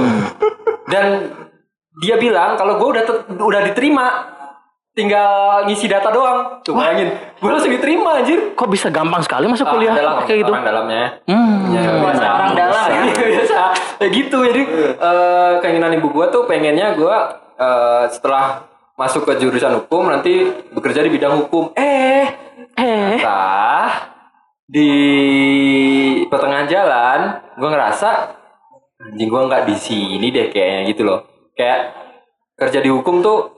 [0.88, 1.28] Dan
[2.00, 3.04] dia bilang kalau gue udah
[3.36, 4.37] udah diterima,
[4.98, 5.30] tinggal
[5.64, 6.58] ngisi data doang.
[6.60, 8.58] Tuh bayangin, gue langsung diterima anjir.
[8.58, 10.50] Kok bisa gampang sekali masuk Ah, kuliah adalah kayak gitu?
[10.50, 11.06] orang dalamnya.
[11.24, 11.70] Hmm.
[11.70, 13.04] Ya, Bahasa orang dalam ya.
[13.14, 13.60] Biasa
[13.98, 14.62] kayak gitu jadi
[14.98, 20.42] eh, keinginan ibu gua tuh pengennya gua eh, setelah masuk ke jurusan hukum nanti
[20.74, 22.26] bekerja di bidang hukum eh
[22.74, 23.18] Eh.
[23.20, 24.14] tah
[24.64, 24.90] di
[26.26, 27.20] pertengahan jalan
[27.56, 28.10] gua ngerasa
[29.04, 31.94] anjing gua nggak di sini deh kayaknya gitu loh kayak
[32.54, 33.57] kerja di hukum tuh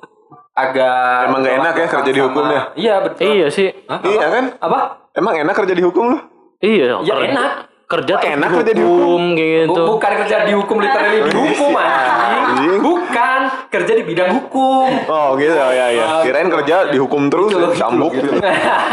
[0.62, 2.62] agak Emang nggak enak ya kerja di hukum ya?
[2.76, 3.68] iya betul Iya sih.
[3.86, 4.28] Hah, Iya apa?
[4.32, 4.46] kan?
[4.60, 4.80] apa
[5.12, 6.18] Emang enak kerja di hukum lu?
[6.60, 7.00] Iya.
[7.02, 7.52] Ya, enak.
[7.86, 9.22] Kerja tuh enak kerja di hukum?
[9.34, 9.74] gitu.
[9.74, 12.46] Bu- Bukan kerja di hukum literally di hukum anjing.
[12.46, 12.74] Anjing.
[12.80, 14.90] Bukan kerja di bidang hukum.
[15.08, 16.06] Oh gitu ya ya.
[16.22, 18.30] Kirain kerja dihukum terus cambuk gitu.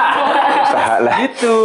[0.64, 1.14] Usaha lah.
[1.20, 1.58] Gitu.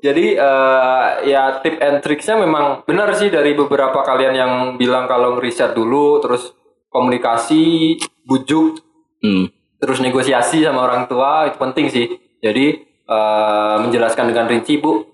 [0.00, 5.36] Jadi eh, ya tip and tricksnya memang benar sih dari beberapa kalian yang bilang kalau
[5.36, 6.56] ngeriset dulu terus
[6.88, 8.80] komunikasi, bujuk,
[9.20, 9.52] Hmm.
[9.80, 12.06] terus negosiasi sama orang tua itu penting sih.
[12.40, 12.66] Jadi
[13.08, 15.04] eh, menjelaskan dengan rinci bu,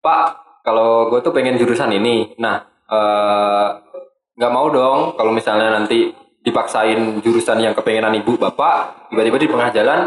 [0.00, 0.26] Pak
[0.64, 2.32] kalau gue tuh pengen jurusan ini.
[2.40, 3.68] Nah eh,
[4.36, 6.12] nggak mau dong kalau misalnya nanti
[6.44, 10.00] dipaksain jurusan yang kepengenan ibu bapak tiba-tiba di tengah jalan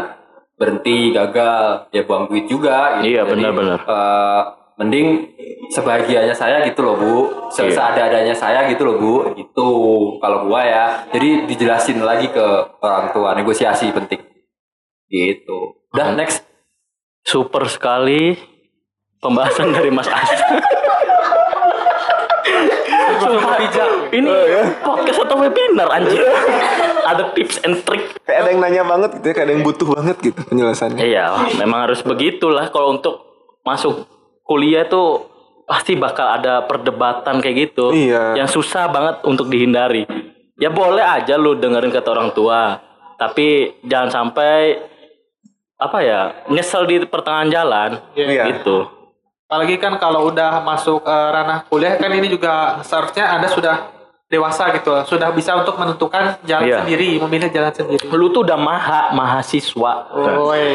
[0.58, 3.14] berhenti gagal ya buang duit juga gitu.
[3.14, 3.78] Iya, benar-benar.
[3.86, 4.42] eh,
[4.78, 5.34] mending
[5.68, 7.14] sebahagianya saya gitu loh bu
[7.50, 7.92] Se- Iya.
[7.92, 9.68] seadanya saya gitu loh bu gitu
[10.18, 12.44] kalau gua ya jadi dijelasin lagi ke
[12.78, 14.22] orang tua negosiasi penting
[15.06, 16.46] gitu udah next
[17.20, 18.40] Super sekali
[19.18, 20.32] pembahasan dari Mas As.
[23.18, 23.58] Sumpah,
[24.08, 24.32] Ini
[24.80, 26.24] podcast atau webinar anjir.
[27.04, 28.16] Ada tips and trick.
[28.24, 31.00] Kayak ada yang nanya banget gitu ya, kayak ada yang butuh banget gitu penjelasannya.
[31.02, 31.24] Iya,
[31.58, 33.20] memang harus begitulah kalau untuk
[33.60, 34.08] masuk
[34.48, 35.28] kuliah tuh
[35.68, 37.92] pasti bakal ada perdebatan kayak gitu.
[37.92, 38.40] Iya.
[38.40, 40.08] Yang susah banget untuk dihindari.
[40.56, 42.80] Ya boleh aja lu dengerin kata orang tua,
[43.20, 44.80] tapi jangan sampai
[45.78, 48.50] apa ya nyesel di pertengahan jalan Iya.
[48.50, 48.88] gitu.
[49.46, 53.76] Apalagi kan kalau udah masuk eh, ranah kuliah kan ini juga seharusnya Anda sudah
[54.28, 55.02] dewasa gitu loh.
[55.02, 56.78] Sudah bisa untuk menentukan jalan Iya.
[56.78, 58.04] sendiri, memilih jalan sendiri.
[58.08, 59.92] Lu tuh udah maha mahasiswa.
[60.12, 60.68] Woi.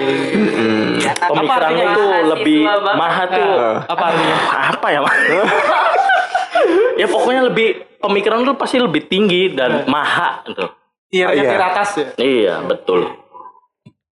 [0.97, 2.95] Pemikirannya artinya tuh mahasiswa lebih banget?
[2.95, 3.49] maha tuh
[3.85, 4.37] Apa artinya?
[4.73, 4.99] apa ya
[7.01, 10.65] ya pokoknya lebih pemikiran lu pasti lebih tinggi dan maha gitu.
[11.07, 11.49] Tiernya Iya.
[11.51, 12.07] tier atas ya.
[12.17, 13.05] Iya betul.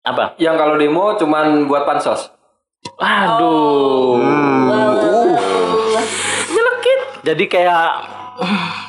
[0.01, 0.35] Apa?
[0.37, 2.33] yang kalau demo cuman buat pansos
[2.96, 4.16] Aduh.
[6.48, 7.01] Nyelekit.
[7.22, 7.87] Jadi kayak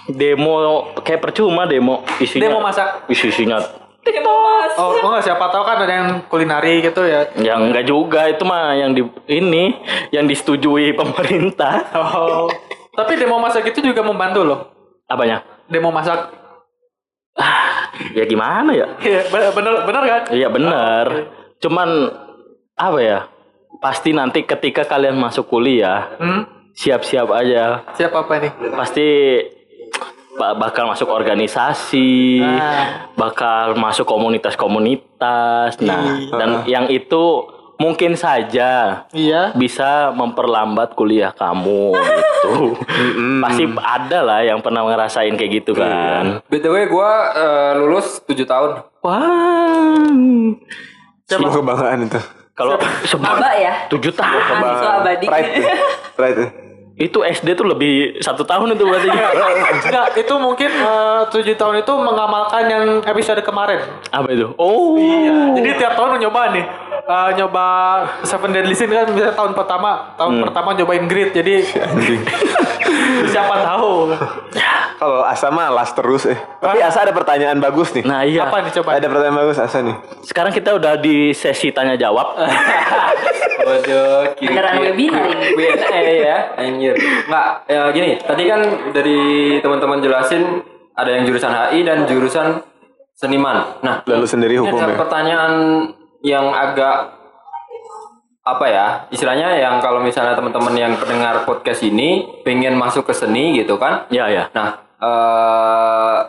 [0.09, 0.53] demo
[1.01, 2.49] kayak percuma demo isinya.
[2.49, 3.09] Demo masak.
[3.09, 3.59] Isi isinya.
[4.79, 7.27] Oh, oh nggak siapa tahu kan ada yang kulinari gitu ya.
[7.35, 9.75] Yang enggak juga itu mah yang di ini
[10.15, 11.83] yang disetujui pemerintah.
[11.93, 12.47] Oh.
[12.95, 14.59] Tapi demo masak itu juga membantu loh.
[15.11, 15.43] Apanya?
[15.67, 16.31] Demo masak.
[18.15, 18.87] Ya gimana ya?
[18.99, 20.21] Iya, bener bener, bener kan?
[20.31, 21.05] Iya benar.
[21.59, 21.89] Cuman
[22.79, 23.19] apa ya?
[23.79, 26.58] Pasti nanti ketika kalian masuk kuliah, Hmm?
[26.71, 27.83] Siap-siap aja.
[27.93, 28.49] Siapa apa ini?
[28.71, 29.07] Pasti
[30.33, 33.11] ba- bakal masuk organisasi, Nah.
[33.13, 35.75] bakal masuk komunitas-komunitas.
[35.79, 35.99] Nah,
[36.31, 37.43] dan yang itu
[37.75, 39.51] mungkin saja Iya.
[39.53, 42.75] bisa memperlambat kuliah kamu gitu.
[43.43, 46.43] Pasti ada lah yang pernah ngerasain kayak gitu kan.
[46.45, 50.11] btw gua eh, lulus 7 tahun Wah.
[51.25, 52.19] Sebuah kebanggaan itu.
[52.59, 52.75] Kalau
[53.23, 53.73] Aba ya.
[53.87, 55.25] tujuh tahun Mahasiswa abadi.
[55.31, 55.51] Pride.
[55.55, 55.75] ya.
[56.13, 56.37] Pride.
[56.43, 56.49] ya.
[56.99, 59.07] itu SD tuh lebih satu tahun itu berarti
[59.87, 63.79] Enggak, itu mungkin eh, tujuh tahun itu mengamalkan yang episode kemarin.
[64.11, 64.99] apa itu oh
[65.55, 66.65] Jadi tiap tahun nyoba nih.
[67.09, 67.65] Eh, nyoba
[68.21, 71.31] Seven Deadly Sin kan bisa tahun pertama, tahun pertama nyobain grid.
[71.31, 71.63] Jadi
[73.31, 74.13] siapa tahu.
[74.99, 76.35] Kalau Asa malas terus eh.
[76.59, 78.03] Tapi Asa ada pertanyaan bagus nih.
[78.03, 78.51] Nah iya.
[78.51, 78.99] Apa nih coba?
[78.99, 79.95] Ada pertanyaan bagus Asa nih.
[80.27, 82.35] Sekarang kita udah di sesi tanya jawab.
[83.59, 85.47] Waduh, kiri Beneran webinar ini.
[85.55, 86.95] Q&A ya, anjir.
[86.95, 88.61] Enggak, ya gini, tadi kan
[88.95, 89.19] dari
[89.59, 90.63] teman-teman jelasin
[90.95, 92.47] ada yang jurusan HI dan jurusan
[93.19, 93.83] seniman.
[93.83, 95.53] Nah, Lalu sendiri ini ada pertanyaan
[96.23, 97.19] yang agak
[98.39, 103.59] apa ya istilahnya yang kalau misalnya teman-teman yang pendengar podcast ini pengen masuk ke seni
[103.59, 104.49] gitu kan ya ya.
[104.55, 106.19] Nah, eh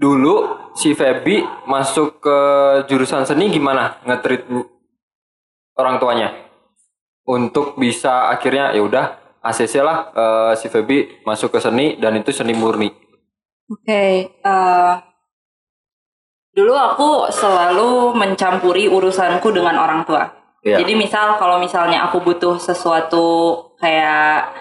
[0.00, 0.34] dulu
[0.72, 2.38] si Feby masuk ke
[2.88, 4.48] jurusan seni gimana ngetrit
[5.76, 6.32] orang tuanya
[7.28, 9.06] untuk bisa akhirnya ya udah
[9.40, 12.92] ACC lah eh, si Feby masuk ke seni dan itu seni murni.
[13.70, 14.92] Oke, eh,
[16.52, 20.28] dulu aku selalu mencampuri urusanku dengan orang tua.
[20.60, 20.84] Iya.
[20.84, 24.52] Jadi misal kalau misalnya aku butuh sesuatu kayak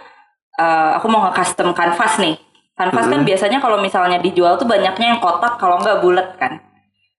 [0.56, 2.40] eh, aku mau nge-custom kanvas nih.
[2.80, 6.64] Kanvas kan biasanya kalau misalnya dijual tuh banyaknya yang kotak kalau nggak bulat kan.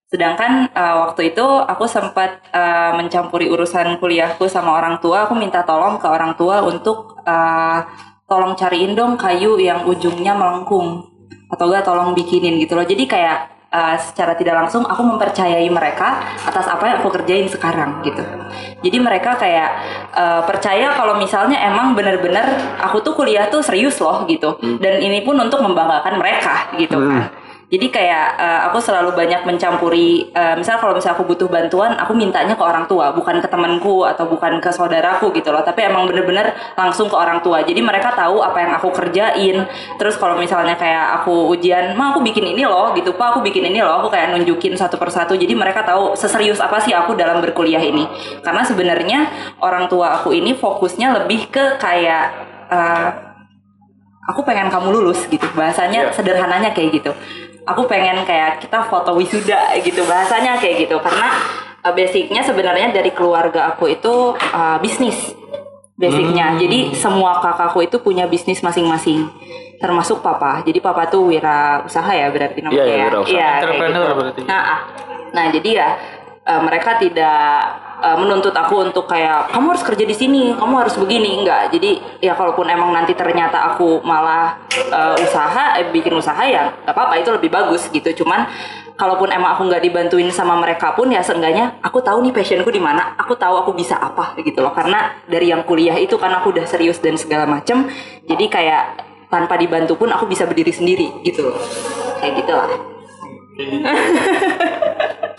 [0.08, 5.28] Sedangkan eh, waktu itu aku sempat eh, mencampuri urusan kuliahku sama orang tua.
[5.28, 7.78] Aku minta tolong ke orang tua untuk eh,
[8.24, 11.04] tolong cariin dong kayu yang ujungnya melengkung
[11.52, 12.88] atau enggak tolong bikinin gitu loh.
[12.88, 18.02] Jadi kayak eh, secara tidak langsung aku mempercayai mereka atas apa yang aku kerjain sekarang
[18.02, 18.22] gitu.
[18.82, 19.70] Jadi mereka kayak
[20.14, 22.44] eh, percaya kalau misalnya emang bener-bener
[22.82, 24.58] aku tuh kuliah tuh serius loh gitu.
[24.60, 27.39] Dan ini pun untuk membanggakan mereka gitu kan.
[27.70, 32.18] Jadi kayak eh, aku selalu banyak mencampuri, eh, misal kalau misal aku butuh bantuan, aku
[32.18, 35.62] mintanya ke orang tua, bukan ke temanku atau bukan ke saudaraku gitu loh.
[35.62, 37.62] Tapi emang bener-bener langsung ke orang tua.
[37.62, 39.70] Jadi mereka tahu apa yang aku kerjain.
[40.02, 43.62] Terus kalau misalnya kayak aku ujian, ma aku bikin ini loh gitu, pak aku bikin
[43.70, 44.02] ini loh.
[44.02, 45.38] Aku kayak nunjukin satu persatu.
[45.38, 48.02] Jadi mereka tahu seserius apa sih aku dalam berkuliah ini.
[48.42, 49.30] Karena sebenarnya
[49.62, 52.24] orang tua aku ini fokusnya lebih ke kayak
[52.66, 53.30] eh,
[54.26, 57.12] aku pengen kamu lulus gitu bahasanya sederhananya kayak gitu
[57.72, 61.28] aku pengen kayak kita foto wisuda gitu bahasanya kayak gitu karena
[61.84, 65.34] uh, basicnya sebenarnya dari keluarga aku itu uh, bisnis
[66.00, 69.28] basicnya jadi semua kakakku itu punya bisnis masing-masing
[69.76, 73.32] termasuk papa jadi papa tuh wira usaha ya berarti namanya Iya, iya, ya wirausaha.
[73.32, 74.16] Iya, kayak Entrepreneur gitu.
[74.20, 74.40] berarti.
[74.48, 74.80] nah ah.
[75.36, 75.88] nah jadi ya
[76.48, 77.48] uh, mereka tidak
[78.00, 81.70] uh, menuntut aku untuk kayak kamu harus kerja di sini, kamu harus begini enggak.
[81.70, 84.56] Jadi ya kalaupun emang nanti ternyata aku malah
[84.90, 88.24] uh, usaha, eh, bikin usaha ya nggak apa-apa itu lebih bagus gitu.
[88.24, 88.48] Cuman
[88.96, 92.82] kalaupun emang aku nggak dibantuin sama mereka pun ya seenggaknya aku tahu nih passionku di
[92.82, 94.72] mana, aku tahu aku bisa apa gitu loh.
[94.72, 97.88] Karena dari yang kuliah itu kan aku udah serius dan segala macem,
[98.24, 98.82] jadi kayak
[99.30, 101.60] tanpa dibantu pun aku bisa berdiri sendiri gitu loh.
[102.18, 102.70] Kayak gitu lah.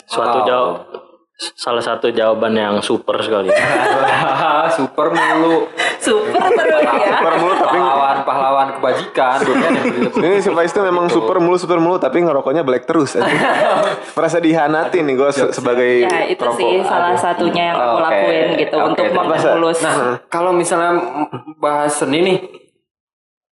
[0.07, 1.10] Suatu Wow.
[1.51, 3.49] Salah satu jawaban yang super sekali.
[4.77, 5.67] Super mulu.
[5.97, 7.11] Super terus ya.
[7.11, 9.37] Super mulu tapi Pahlawan pahlawan kebajikan.
[9.41, 9.73] Kan
[10.21, 13.17] ini si Faiz tuh memang super mulu super mulu tapi ngerokoknya black terus.
[13.17, 13.25] aja.
[14.15, 16.57] Merasa dihanati nih gue sebagai Ya itu perokok.
[16.57, 18.03] sih salah satunya yang aku Oke.
[18.03, 19.77] lakuin gitu Oke, untuk tapi mempermulus.
[19.81, 19.95] Nah,
[20.27, 20.91] kalau misalnya
[21.57, 22.37] bahas seni nih,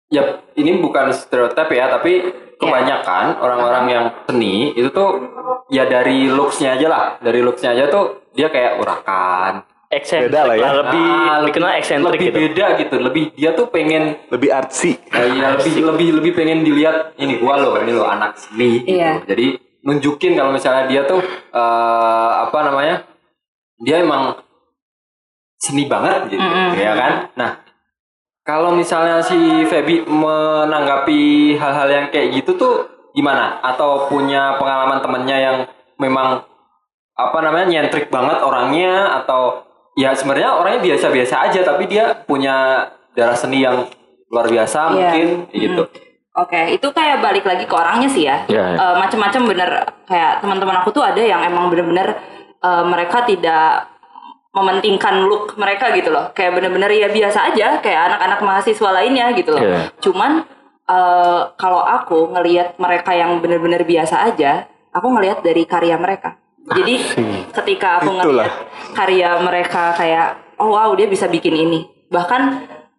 [0.10, 0.24] ya
[0.56, 5.20] ini bukan stereotip ya, tapi kebanyakan orang-orang yang seni itu tuh
[5.68, 10.56] ya dari looks-nya aja lah, dari looks-nya aja tuh dia kayak urakan, Eksentrik Beda lah
[10.58, 10.70] ya.
[10.82, 12.38] lebih Ah, dikenal eksentrik lebih gitu.
[12.42, 14.98] beda gitu, lebih dia tuh pengen Lebih artsy.
[14.98, 18.82] eh, ya, lebih lebih lebih pengen dilihat ini gua loh, ini loh anak seni.
[18.82, 18.98] gitu.
[18.98, 19.24] Iya.
[19.24, 19.46] Jadi
[19.86, 21.22] nunjukin kalau misalnya dia tuh
[21.54, 23.06] eh, apa namanya,
[23.78, 24.36] dia emang
[25.56, 26.76] seni banget gitu, Mm-mm.
[26.76, 27.14] ya kan?
[27.34, 27.52] Nah,
[28.46, 31.22] kalau misalnya si Feby menanggapi
[31.58, 32.74] hal-hal yang kayak gitu tuh
[33.12, 33.58] gimana?
[33.66, 35.58] Atau punya pengalaman temennya yang
[35.98, 36.46] memang
[37.16, 43.34] apa namanya nyentrik banget orangnya atau ya sebenarnya orangnya biasa-biasa aja tapi dia punya darah
[43.34, 43.88] seni yang
[44.28, 44.92] luar biasa Iya.
[44.94, 45.84] mungkin gitu.
[46.36, 48.44] Oke, itu kayak balik lagi ke orangnya sih ya.
[48.52, 48.78] Iya, iya.
[48.78, 49.70] Eh, Macem-macem bener
[50.04, 52.20] kayak teman-teman aku tuh ada yang emang bener-bener
[52.60, 53.95] eh, mereka tidak
[54.56, 56.32] mementingkan look mereka gitu loh.
[56.32, 59.62] Kayak bener-bener ya biasa aja kayak anak-anak mahasiswa lainnya gitu loh.
[59.62, 59.92] Iya.
[60.00, 60.48] Cuman
[60.88, 64.66] eh, kalau aku ngelihat mereka yang bener-bener biasa aja,
[64.96, 66.40] aku ngelihat dari karya mereka.
[66.66, 66.98] Jadi
[67.54, 68.54] ketika aku ngelihat
[68.98, 71.86] karya mereka kayak oh wow dia bisa bikin ini.
[72.10, 72.42] Bahkan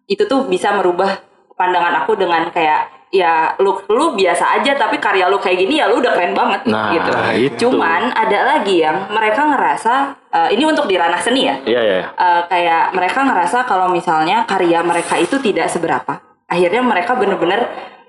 [0.07, 1.19] itu tuh bisa merubah
[1.57, 5.85] pandangan aku dengan kayak ya lu lu biasa aja tapi karya lu kayak gini ya
[5.85, 7.11] lu udah keren banget Nah, gitu.
[7.35, 7.57] itu.
[7.65, 9.93] Cuman ada lagi yang mereka ngerasa
[10.29, 11.55] eh, ini untuk di ranah seni ya.
[11.61, 12.01] Iya ya.
[12.09, 16.21] Eh, kayak mereka ngerasa kalau misalnya karya mereka itu tidak seberapa.
[16.45, 17.67] Akhirnya mereka bener-bener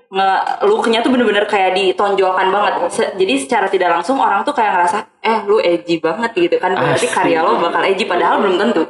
[0.08, 0.28] nge
[0.64, 2.72] looknya tuh bener-bener kayak ditonjolkan banget.
[2.88, 6.72] Se- jadi secara tidak langsung orang tuh kayak ngerasa eh lu edgy banget gitu kan.
[6.72, 7.12] Berarti Asik.
[7.12, 8.82] karya lo bakal edgy padahal belum tentu.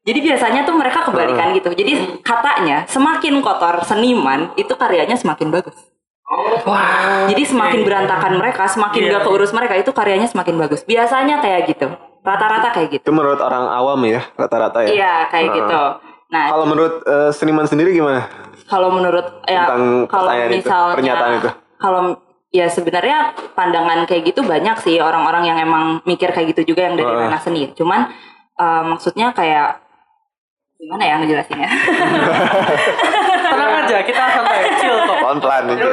[0.00, 1.68] Jadi biasanya tuh mereka kebalikan gitu.
[1.70, 5.76] Jadi katanya semakin kotor seniman itu karyanya semakin bagus.
[7.26, 9.12] Jadi semakin berantakan mereka, semakin Iya.
[9.12, 10.86] gak keurus mereka itu karyanya semakin bagus.
[10.86, 11.90] Biasanya kayak gitu,
[12.22, 13.02] rata-rata kayak gitu.
[13.02, 14.88] Itu menurut orang awam ya, rata-rata ya.
[14.88, 15.58] Iya kayak Heeh.
[15.58, 15.82] gitu.
[16.30, 18.30] Nah Kalau menurut eh, seniman sendiri gimana?
[18.70, 21.50] kalau menurut ya Tentang kalau pertanyaan itu, misalnya pernyataan itu.
[21.74, 22.00] kalau
[22.50, 23.18] ya sebenarnya
[23.50, 27.22] pandangan kayak gitu banyak sih orang-orang yang emang mikir kayak gitu juga yang dari Heeh.
[27.26, 27.74] ranah seni.
[27.74, 28.06] Cuman
[28.54, 29.82] eh, maksudnya kayak
[30.80, 31.68] gimana ya ngejelasinnya?
[33.44, 35.16] Tenang aja, kita santai, chill kok.
[35.20, 35.84] Pelan-pelan aja.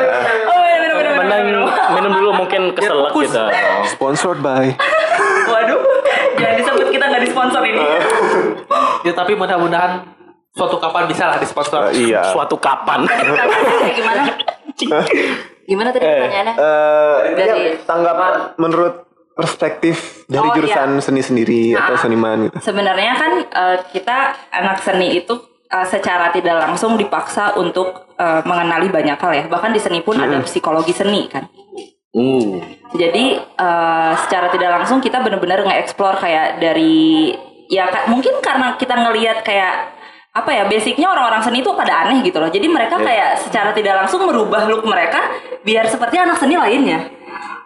[0.47, 1.11] oh bener bener bener.
[1.17, 1.43] Menang,
[1.91, 3.43] minum dulu mungkin keselak kita.
[3.85, 4.71] Sponsored by.
[5.47, 5.79] Waduh,
[6.37, 7.83] jangan disebut kita nggak disponsor ini.
[9.03, 10.07] Ya tapi mudah-mudahan
[10.53, 11.91] suatu kapan bisa lah disponsor.
[11.91, 12.23] Eh, iya.
[12.31, 13.03] Suatu kapan?
[13.91, 14.23] gimana?
[15.67, 16.55] Gimana tadi Eh, pertanyaannya?
[16.55, 19.06] Eh, Dari- ya, tanggapan menurut
[19.37, 22.01] perspektif dari Oh, jurusan seni sendiri atau Nah.
[22.01, 22.57] seniman gitu.
[22.59, 24.17] Sebenarnya kan eh, kita
[24.49, 25.37] anak seni itu
[25.69, 29.45] eh, secara tidak langsung dipaksa untuk eh, mengenali banyak hal ya.
[29.45, 31.45] Bahkan di seni pun ada psikologi seni kan.
[32.17, 32.57] Uh,
[32.97, 37.29] Jadi eh, secara tidak langsung kita benar-benar nge-explore kayak dari
[37.69, 39.93] ya ka- mungkin karena kita ngelihat kayak
[40.33, 42.49] apa ya basicnya orang-orang seni itu pada aneh gitu loh.
[42.49, 45.29] Jadi mereka kayak secara tidak langsung merubah look mereka
[45.61, 47.05] biar seperti anak seni lainnya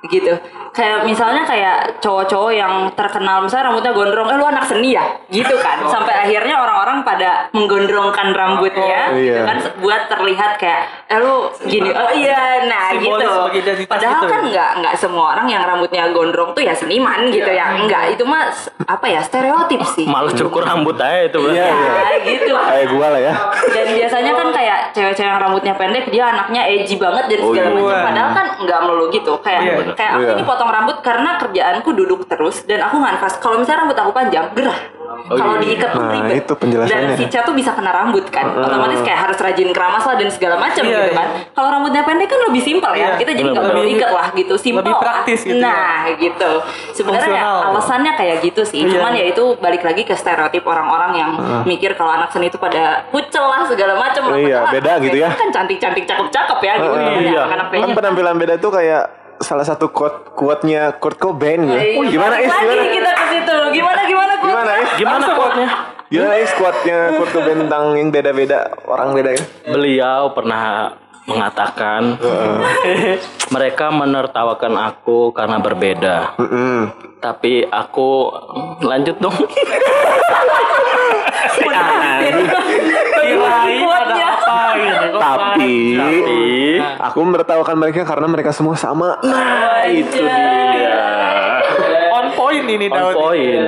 [0.10, 0.34] gitu.
[0.72, 5.56] Kayak misalnya kayak cowok-cowok yang terkenal misalnya rambutnya gondrong, eh lu anak seni ya, gitu
[5.60, 5.84] kan.
[5.92, 9.44] Sampai akhirnya orang-orang pada menggondrongkan rambutnya, Oh, gitu iya.
[9.44, 13.72] kan, buat terlihat kayak, eh lu gini, oh iya, nah Simbolis gitu.
[13.86, 14.32] Padahal gitu.
[14.32, 18.24] kan nggak nggak semua orang yang rambutnya gondrong tuh ya seniman gitu ya enggak itu
[18.24, 18.48] mah
[18.88, 21.40] apa ya stereotip sih malah cukur rambut aja itu.
[21.52, 21.92] Iya, iya.
[22.00, 23.34] ya gitu Kayak gua lah ya.
[23.76, 27.76] dan biasanya kan kayak cewek-cewek yang rambutnya pendek dia anaknya edgy banget dan segala iya.
[27.76, 29.74] macam padahal kan nggak melulu gitu kayak Iya.
[29.92, 30.34] kayak aku Iya.
[30.34, 34.48] ini potong rambut karena kerjaanku duduk terus dan aku nganfas kalau misalnya rambut aku panjang
[34.54, 34.80] gerah
[35.22, 35.64] Oh, kalau iya.
[35.64, 37.14] diikat tuh Nah, ribet itu penjelasannya.
[37.14, 40.56] dan si tuh bisa kena rambut kan otomatis kayak harus rajin keramas lah dan segala
[40.58, 41.14] macam Iya, gitu iya.
[41.14, 43.20] kan kalau rambutnya pendek kan lebih simpel ya Iya.
[43.20, 45.02] kita jadi nggak perlu ikat lah gitu simpel lebih lah.
[45.04, 45.68] praktis gitu ya.
[45.68, 46.52] nah gitu
[46.92, 48.92] sebenarnya ya, alasannya kayak gitu sih Iya.
[48.98, 51.30] cuman ya itu balik lagi ke stereotip orang-orang yang
[51.64, 54.38] mikir kalau anak seni itu pada kucel lah segala macam lah.
[54.42, 55.30] Iya, beda gitu ya.
[55.32, 57.44] kan cantik-cantik cakep-cakep ya gitu kan iya.
[57.78, 61.78] Kan penampilan beda tuh kayak salah satu quote quote-nya Kurt Cobain gitu.
[61.78, 62.50] Iya, Gimana Is?
[62.50, 62.84] lagi Gimana?
[62.90, 64.48] kita ke situ gimana gimana Kut?
[64.50, 64.90] Gimana Is?
[64.98, 65.70] Gimana quote-nya?
[66.08, 69.44] Gimana Is quote-nya Kurt Cobain tentang yang beda-beda orang beda ya?
[69.68, 72.18] Beliau pernah mengatakan
[73.50, 76.34] mereka menertawakan aku karena berbeda.
[76.42, 76.90] Mm-mm.
[77.22, 78.34] Tapi aku
[78.82, 79.36] lanjut dong.
[81.54, 82.36] Kirain
[84.22, 85.18] apa gitu.
[85.18, 86.22] Tapi Tapi
[86.98, 89.18] aku menertawakan mereka karena mereka semua sama.
[89.22, 91.00] nah itu dia.
[92.12, 93.16] on point ini On Daud.
[93.16, 93.66] point.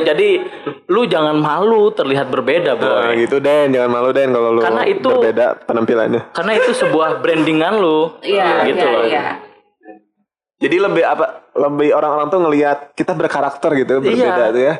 [0.00, 0.28] Jadi
[0.86, 3.16] lu jangan malu terlihat berbeda, Nah, boy.
[3.18, 6.22] gitu Den, jangan malu Den kalau lu Karena itu- berbeda penampilannya.
[6.32, 8.18] Karena itu sebuah brandingan lu.
[8.20, 9.04] iya gitu iya loh.
[9.04, 9.24] iya
[10.58, 11.26] Jadi lebih apa?
[11.54, 14.50] Lebih orang-orang tuh ngelihat kita berkarakter gitu, berbeda Iya.
[14.50, 14.74] tuh ya.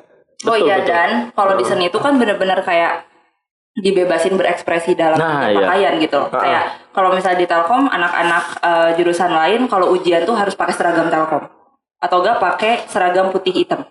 [0.44, 0.90] Oh Betul, iya betul.
[0.90, 3.09] dan kalau di seni itu kan bener-bener kayak
[3.74, 5.55] dibebasin berekspresi dalam Nah, iya.
[5.62, 6.18] pakaian gitu.
[6.18, 6.35] Ah.
[6.35, 11.07] Kayak kalau misalnya di Telkom anak-anak eh, jurusan lain kalau ujian tuh harus pakai seragam
[11.07, 11.46] Telkom
[11.98, 13.87] atau enggak pakai seragam putih hitam.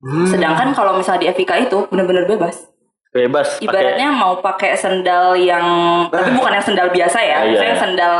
[0.00, 0.24] Hmm.
[0.24, 2.68] Sedangkan kalau misalnya di FIK itu bener-bener bebas.
[3.08, 5.64] Bebas Ibaratnya mau pakai sendal yang
[6.08, 7.76] tapi bukan yang sendal biasa ya, Ah, iya, iya.
[7.76, 8.16] sendal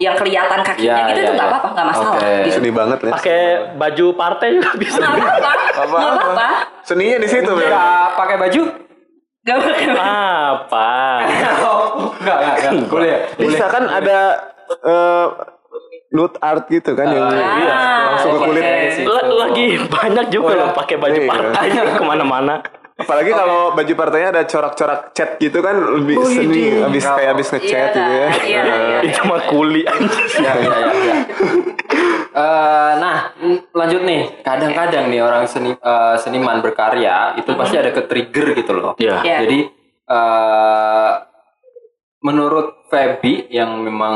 [0.00, 1.52] yang kelihatan kakinya Iya, gitu iya, itu nggak iya.
[1.52, 2.16] apa-apa, nggak masalah.
[2.16, 2.32] Oke.
[2.32, 2.54] Gitu.
[2.56, 3.10] Sedih banget ya.
[3.12, 3.40] pakai
[3.76, 4.96] baju partai juga bisa.
[4.96, 6.48] Nggak apa-apa, nggak apa-apa,
[6.88, 7.52] Seninya di situ.
[7.52, 8.62] Nggak pakai baju?
[9.40, 10.04] nggak apa-apa.
[10.60, 10.88] Apa?
[12.20, 12.72] Enggak, enggak.
[12.88, 13.16] Boleh, boleh.
[13.36, 14.18] Bisa kan ada
[14.68, 15.26] eh,
[16.12, 17.80] nude art gitu kan yang iya.
[18.16, 18.64] langsung ke kulit.
[19.04, 21.28] Lagi banyak juga loh pakai baju Iya.
[21.28, 21.66] partai
[22.00, 22.79] ke mana-mana.
[23.00, 27.72] Apalagi kalau baju partainya ada corak-corak cat gitu kan lebih seni, habis kayak habis ngecat
[27.72, 28.28] Iya, gitu ya.
[28.44, 28.98] iya, Nah, iya.
[29.08, 29.82] Itu mah kuli.
[29.82, 31.16] Ya, ya, ya, ya.
[32.30, 33.34] Eh, nah,
[33.74, 34.38] lanjut nih.
[34.46, 38.94] Kadang-kadang nih orang seni eh, seniman berkarya itu pasti ada ke trigger gitu loh.
[38.96, 39.26] Iya.
[39.26, 39.36] Iya.
[39.44, 39.58] Jadi
[40.06, 41.12] eh
[42.20, 44.14] menurut Feby yang memang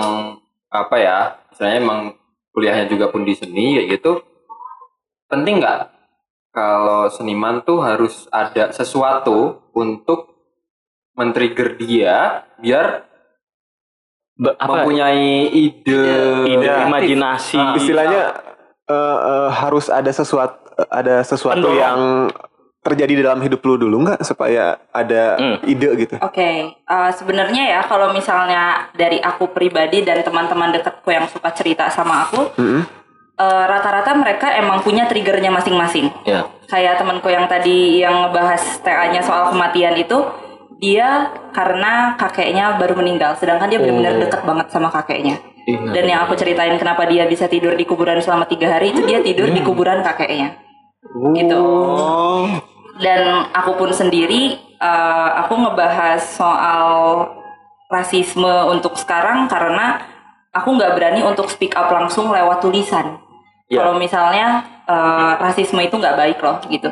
[0.69, 1.19] apa ya,
[1.51, 2.01] misalnya emang
[2.51, 4.23] kuliahnya juga pun di seni kayak gitu,
[5.27, 5.79] penting nggak
[6.55, 9.39] kalau seniman tuh harus ada sesuatu
[9.75, 10.31] untuk
[11.13, 12.15] men-trigger dia
[12.57, 13.11] biar
[14.35, 14.83] Be- apa?
[14.83, 16.07] mempunyai ide,
[16.49, 16.87] Ide, Iya.
[16.87, 17.55] imajinasi.
[17.57, 18.23] Ah, Istilahnya
[18.85, 21.79] eh, eh, harus ada sesuatu ada sesuatu Pendorong.
[21.79, 21.99] yang
[22.81, 25.57] terjadi dalam hidup lu dulu nggak supaya ada Hmm.
[25.65, 26.19] ide gitu.
[26.19, 31.87] Oke, eh, sebenarnya ya kalau misalnya dari aku pribadi dan teman-teman dekatku yang suka cerita
[31.89, 32.83] sama aku, Mm-mm.
[32.83, 32.85] eh,
[33.43, 36.11] rata-rata mereka emang punya triggernya masing-masing.
[36.23, 36.47] Ya.
[36.71, 40.19] Kayak temanku yang tadi yang ngebahas TA-nya soal kematian itu,
[40.79, 45.39] dia karena kakeknya baru meninggal sedangkan dia benar-benar dekat banget sama kakeknya.
[45.65, 49.25] Dan yang aku ceritain kenapa dia bisa tidur di kuburan selama tiga hari itu dia
[49.25, 50.61] tidur di kuburan kakeknya.
[51.15, 51.61] Gitu.
[51.61, 52.49] Oh.
[52.95, 56.89] dan aku pun sendiri eh, aku ngebahas soal
[57.93, 60.01] rasisme untuk sekarang karena
[60.55, 63.21] aku nggak berani untuk speak up langsung lewat tulisan
[63.69, 63.81] Ya.
[63.81, 64.47] kalau misalnya
[64.85, 66.91] eh, rasisme itu nggak baik loh gitu.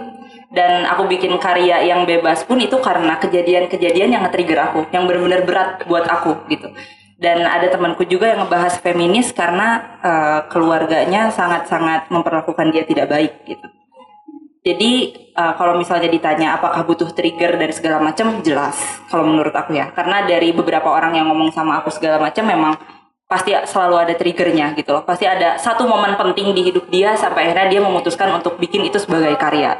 [0.52, 5.48] Dan aku bikin karya yang bebas pun itu karena kejadian-kejadian yang nge-trigger aku yang benar-benar
[5.48, 6.68] berat buat aku gitu.
[7.16, 13.32] Dan ada temanku juga yang ngebahas feminis karena eh, keluarganya sangat-sangat memperlakukan dia tidak baik
[13.48, 13.66] gitu.
[14.62, 18.78] Jadi uh, kalau misalnya ditanya apakah butuh trigger dan segala macam jelas
[19.10, 19.90] kalau menurut aku ya.
[19.90, 22.78] Karena dari beberapa orang yang ngomong sama aku segala macam memang
[23.32, 27.48] pasti selalu ada triggernya gitu loh pasti ada satu momen penting di hidup dia sampai
[27.48, 29.72] akhirnya dia memutuskan untuk bikin itu sebagai karya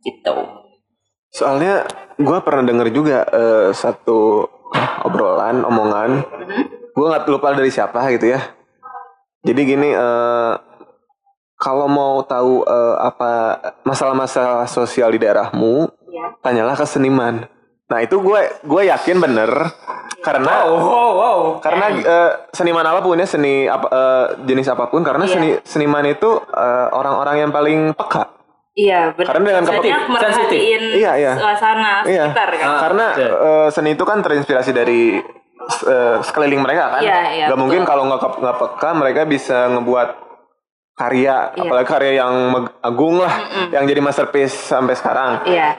[0.00, 0.58] gitu
[1.28, 1.84] Soalnya
[2.16, 4.48] gue pernah denger juga eh, satu
[5.04, 6.24] obrolan, omongan.
[6.96, 8.40] Gue nggak lupa dari siapa gitu ya.
[9.44, 10.52] Jadi gini, eh,
[11.58, 17.44] kalau mau tahu eh, apa masalah-masalah sosial di daerahmu, ya tanyalah ke seniman.
[17.88, 19.50] Nah itu gue gue yakin bener
[20.18, 25.00] karena wow wow karena eh, seniman apa pun ya seni apa eh, jenis apa pun
[25.00, 25.32] karena Iya.
[25.32, 28.28] seni seniman itu eh, orang-orang yang paling peka.
[28.74, 31.32] iya benar Karena dengan Banyak kepe- merhatiin Iya, iya.
[31.34, 33.28] suasana Iya, sekitar kan karena Iya.
[33.30, 35.16] eh, seni itu kan terinspirasi dari
[35.84, 37.00] eh, sekeliling mereka kan.
[37.00, 37.62] Iya, iya, Gak betul.
[37.62, 40.08] mungkin kalau nggak nggak peka mereka bisa ngebuat
[40.94, 41.62] karya, Iya.
[41.62, 42.34] apalagi karya yang
[42.80, 43.34] agung lah,
[43.70, 45.46] yang jadi masterpiece sampai sekarang.
[45.46, 45.78] iya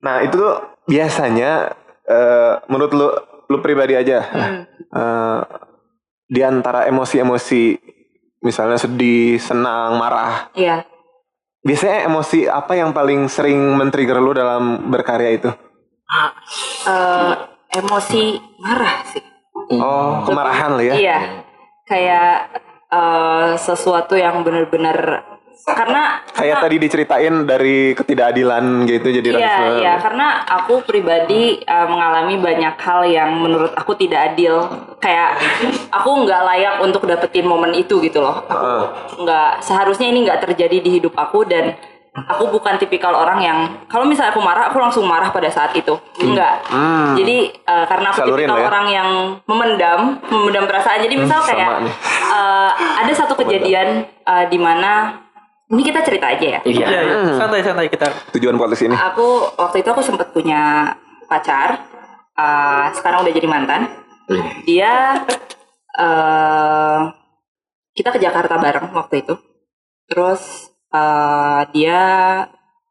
[0.00, 0.54] Nah itu tuh
[0.86, 1.72] biasanya
[2.04, 3.08] eh, menurut lu
[3.48, 4.62] lu pribadi aja, Hmm.
[4.72, 5.40] eh,
[6.26, 7.76] di antara emosi-emosi
[8.42, 10.82] misalnya sedih, senang, marah, iya
[11.62, 15.50] biasanya emosi apa yang paling sering men-trigger lu dalam berkarya itu?
[16.88, 17.32] Eh,
[17.78, 19.22] emosi marah sih
[19.72, 20.94] Oh, kemarahan lah ya.
[20.98, 21.18] Iya,
[21.86, 22.32] kayak
[22.92, 25.24] eh, sesuatu yang benar-benar
[25.62, 29.78] karena Kayak tadi diceritain dari ketidakadilan gitu jadi Iya, rasisme.
[29.78, 34.66] iya, karena aku pribadi eh, mengalami banyak hal yang menurut aku tidak adil.
[34.98, 35.38] Kayak
[35.90, 38.42] aku nggak layak untuk dapetin momen itu gitu loh.
[38.42, 41.78] Aku nggak seharusnya ini nggak terjadi di hidup aku dan
[42.12, 45.94] aku bukan tipikal orang yang kalau misalnya aku marah, aku langsung marah pada saat itu.
[46.18, 46.60] Enggak.
[46.66, 47.14] Hmm.
[47.14, 48.66] Jadi eh, karena aku Salurin tipikal ya.
[48.66, 49.08] orang yang
[49.46, 51.00] memendam, memendam perasaan.
[51.00, 51.94] Jadi misal Hmm, kayak nih.
[52.28, 55.22] eh, ada satu kejadian eh, di mana
[55.72, 56.60] ini kita cerita aja ya.
[56.68, 56.86] Iya.
[56.86, 57.16] Iya, iya.
[57.40, 58.92] santai santai kita Tujuan podcast ini.
[58.92, 60.92] Aku waktu itu aku sempat punya
[61.24, 61.80] pacar,
[62.36, 63.88] uh, sekarang udah jadi mantan.
[64.68, 65.24] Dia
[65.96, 67.00] uh,
[67.96, 69.34] kita ke Jakarta bareng waktu itu.
[70.12, 72.00] Terus uh, dia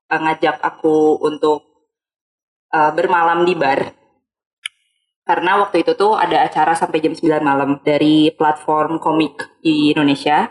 [0.09, 1.61] uh, ngajak aku untuk
[2.73, 3.93] uh, bermalam di bar.
[5.21, 10.49] Karena waktu itu tuh ada acara sampai jam 9 malam dari platform komik di Indonesia.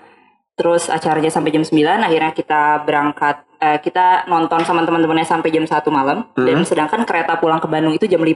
[0.61, 1.73] Terus acaranya sampai jam 9,
[2.05, 7.41] akhirnya kita berangkat eh, kita nonton sama teman-temannya sampai jam 1 malam dan sedangkan kereta
[7.41, 8.29] pulang ke Bandung itu jam 5.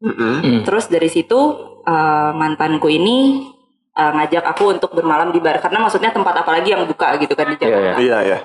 [0.00, 0.34] Mm-mm.
[0.46, 0.60] Hmm.
[0.62, 1.40] Terus dari situ
[1.82, 3.50] eh, mantanku ini
[3.98, 7.34] eh, ngajak aku untuk bermalam di bar karena maksudnya tempat apa lagi yang buka gitu
[7.34, 7.98] kan di Iya, Jakarta.
[7.98, 8.38] Iya, iya.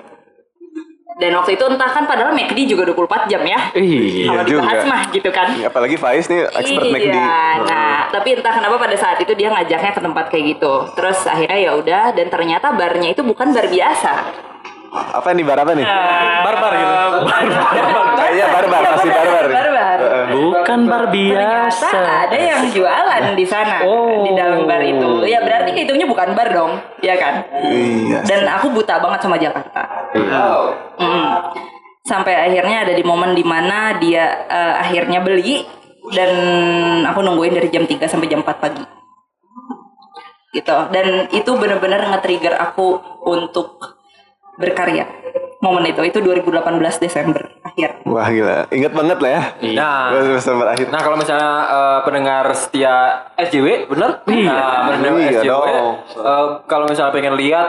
[1.15, 3.71] Dan waktu itu entah kan padahal McD juga 24 jam ya.
[3.71, 4.27] Iya.
[4.27, 4.59] Kalau juga.
[4.67, 5.47] dibahas mah gitu kan.
[5.63, 7.15] Apalagi Faiz nih expert iya, McD.
[7.71, 10.91] nah tapi entah kenapa pada saat itu dia ngajaknya ke tempat kayak gitu.
[10.91, 14.11] Terus akhirnya ya udah dan ternyata barnya itu bukan bar biasa.
[14.95, 15.83] Apa nih bar apa nih?
[16.43, 16.93] barbar gitu
[18.15, 19.45] Kayaknya barbar, pasti barbar.
[19.51, 19.99] Barbar.
[20.31, 21.99] Bukan bar Ternyata biasa.
[22.27, 24.23] ada yang jualan di sana Oh.
[24.23, 25.27] di dalam bar itu.
[25.27, 27.43] Ya berarti kehitungnya bukan bar dong, ya kan?
[27.67, 28.23] Iya.
[28.23, 29.83] Dan aku buta banget sama Jakarta.
[30.15, 31.35] Mm.
[32.05, 35.65] Sampai akhirnya ada di momen di mana dia eh, akhirnya beli
[36.13, 36.31] dan
[37.03, 38.85] aku nungguin dari jam 3 sampai jam 4 pagi.
[40.53, 40.77] Gitu.
[40.93, 43.97] Dan itu bener-bener nge-trigger aku untuk
[44.55, 45.03] berkarya.
[45.59, 48.05] Momen itu itu 2018 Desember akhir.
[48.05, 49.43] Wah gila, ingat banget lah ya.
[49.73, 50.93] Nah, Desember akhir.
[50.93, 52.95] Nah kalau misalnya eh, pendengar setia
[53.35, 54.21] SJW, bener?
[54.29, 54.53] Iya.
[54.53, 55.93] Nah, pendengar Iya SJW, dong.
[56.21, 57.67] eh, kalau misalnya pengen lihat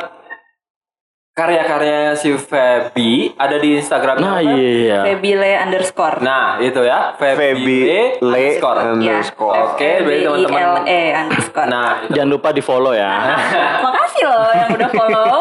[1.36, 4.16] karya-karyanya si Feby ada di Instagram.
[4.24, 5.04] Nah iya.
[5.04, 6.24] Febile underscore.
[6.24, 7.76] Nah itu ya, Feby
[8.24, 8.80] Le underscore.
[8.80, 9.56] Ya, underscore.
[9.68, 10.56] Oke, berarti teman-teman.
[10.56, 11.68] F-E-B-I-L-E underscore.
[11.68, 13.12] Nah, Jangan lupa di follow ya.
[13.84, 15.34] Makasih loh yang udah follow.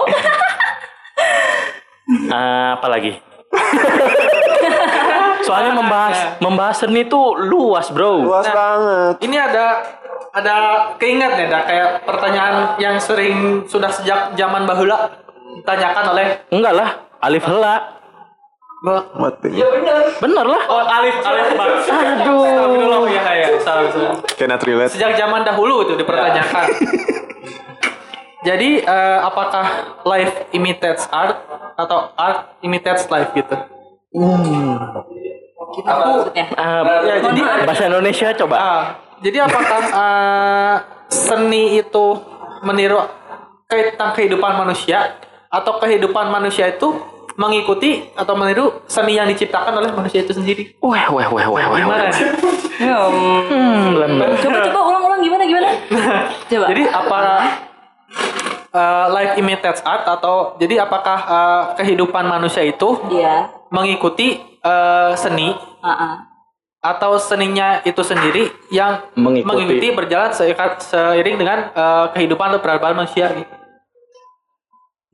[2.27, 3.11] Eh, apa lagi?
[5.47, 8.19] Soalnya membahas membahas seni itu luas bro.
[8.19, 9.15] Luas banget.
[9.23, 9.95] ini ada
[10.35, 10.55] ada
[10.99, 15.23] keinget nih ada kayak pertanyaan yang sering sudah sejak zaman bahula
[15.65, 16.89] ditanyakan oleh Enggak lah,
[17.25, 17.75] Alif Hela.
[19.17, 19.49] Mati.
[20.21, 20.61] Bener lah.
[20.69, 21.73] Oh, Alif, Alif Bang.
[21.89, 22.45] Aduh.
[22.45, 23.47] Astagfirullah ya ya.
[23.57, 24.13] Salah, salah.
[24.37, 24.93] Cannot relate.
[24.93, 26.69] Sejak zaman dahulu itu dipertanyakan.
[28.45, 31.33] Jadi eh, apakah life imitates art
[31.81, 33.57] atau art imitates life gitu?
[35.81, 36.45] Apa maksudnya?
[36.53, 38.55] Ah, Ya, jadi bahasa Indonesia coba.
[38.61, 38.83] Ah,
[39.17, 40.75] jadi apakah eh,
[41.09, 42.05] seni itu
[42.61, 43.01] meniru
[43.65, 45.24] tentang kehidupan manusia
[45.55, 46.91] atau kehidupan manusia itu
[47.35, 50.75] mengikuti atau meniru seni yang diciptakan oleh manusia itu sendiri?
[50.79, 51.79] Wah, wah, wah, wah, wah.
[51.79, 52.11] Gimana?
[52.11, 52.23] nih?
[52.75, 53.95] Hmm.
[53.95, 54.35] Lembar.
[54.35, 55.69] Coba coba ulang-ulang gimana gimana?
[56.51, 56.65] Coba.
[56.67, 57.19] Jadi apa
[58.75, 63.47] eh, life imitates art atau jadi apakah eh, kehidupan manusia itu Iya.
[63.71, 66.13] mengikuti eh, seni Heeh.
[66.83, 69.47] atau seninya itu sendiri yang Mengikuti.
[69.47, 73.64] mengikuti, berjalan seiring dengan eh, kehidupan atau peradaban manusia gitu.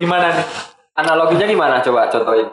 [0.02, 0.46] Gimana nih?
[0.94, 1.76] Analoginya gimana?
[1.80, 2.50] Coba contohin.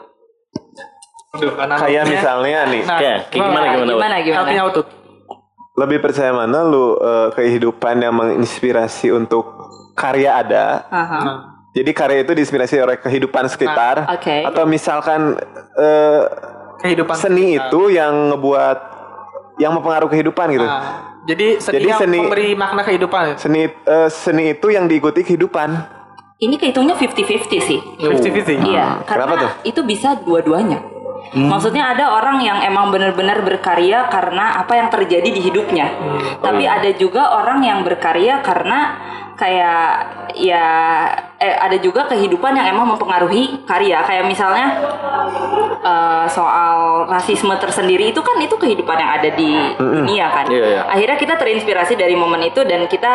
[1.29, 4.37] Aduh, Kayak misalnya nih, Nah, Ya, kayak gimana, gimana, Gimana gimana?
[4.45, 4.85] Helping out tuh.
[5.75, 9.47] lebih percaya mana lu eh, kehidupan yang menginspirasi untuk
[9.93, 10.83] karya ada?
[10.85, 11.19] Aha.
[11.71, 14.43] Jadi karya itu diinspirasi oleh kehidupan sekitar, Nah, Oke.
[14.43, 15.39] atau misalkan
[15.75, 16.21] eh,
[16.79, 17.65] Kehidupan seni kita.
[17.65, 18.77] itu yang ngebuat
[19.55, 20.63] yang mempengaruhi kehidupan gitu.
[20.63, 20.83] Nah,
[21.23, 23.23] jadi seni Jadi yang seni- memberi makna kehidupan.
[23.37, 25.98] Seni eh, seni itu yang diikuti kehidupan.
[26.39, 27.79] Ini kehitungnya 50-50 sih.
[27.99, 28.63] 50-50.
[28.63, 29.51] Iya, karena Kenapa tuh?
[29.67, 30.79] itu bisa dua-duanya.
[31.35, 35.91] Maksudnya ada orang yang emang benar-benar berkarya karena apa yang terjadi di hidupnya.
[36.39, 38.97] Tapi ada juga orang yang berkarya karena
[39.35, 39.87] kayak
[40.35, 40.67] ya
[41.37, 43.99] eh, ada juga kehidupan yang emang mempengaruhi karya.
[44.07, 44.67] Kayak misalnya
[45.83, 50.47] eh, soal rasisme tersendiri itu kan itu kehidupan yang ada di dunia kan.
[50.49, 50.81] Iya, iya.
[50.87, 53.13] Akhirnya kita terinspirasi dari momen itu dan kita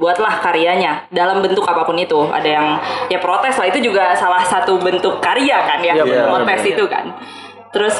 [0.00, 2.16] buatlah karyanya dalam bentuk apa pun itu.
[2.26, 2.66] Ada yang
[3.06, 6.72] ya protes lah itu juga salah satu bentuk karya kan ya, Iya, benar, protes benar.
[6.72, 7.04] itu kan.
[7.70, 7.94] Terus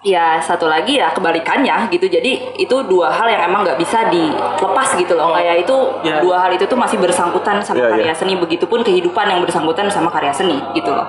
[0.00, 2.08] ya satu lagi ya kebalikannya gitu.
[2.08, 5.36] Jadi itu dua hal yang emang nggak bisa dilepas gitu loh.
[5.36, 6.24] Kayak itu Iya.
[6.24, 8.14] dua hal itu tuh masih bersangkutan sama Iya, karya iya.
[8.16, 8.32] seni.
[8.34, 11.04] Begitupun kehidupan yang bersangkutan sama karya seni gitu loh.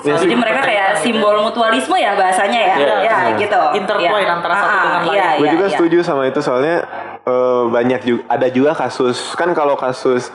[0.00, 2.74] Ya Jadi mereka kayak simbol mutualisme ya bahasanya ya.
[2.80, 2.96] Iya.
[3.04, 3.60] Ya gitu.
[3.76, 4.32] Intertwine Ya.
[4.32, 5.12] antara satu Ah, dengan lain.
[5.12, 5.72] iya, Gue iya, juga iya.
[5.76, 6.76] setuju sama itu soalnya
[7.22, 10.28] eh, banyak juga ada juga kasus kan kalau kasus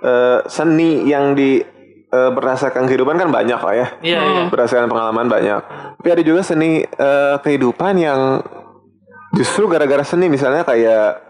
[0.00, 1.60] eh, seni yang di
[2.08, 3.86] eh, berdasarkan kehidupan kan banyak lah ya.
[4.00, 4.42] Iya, iya.
[4.48, 5.60] Berdasarkan pengalaman banyak.
[5.98, 8.40] Tapi ada juga seni eh, kehidupan yang
[9.36, 11.20] justru gara-gara seni misalnya kayak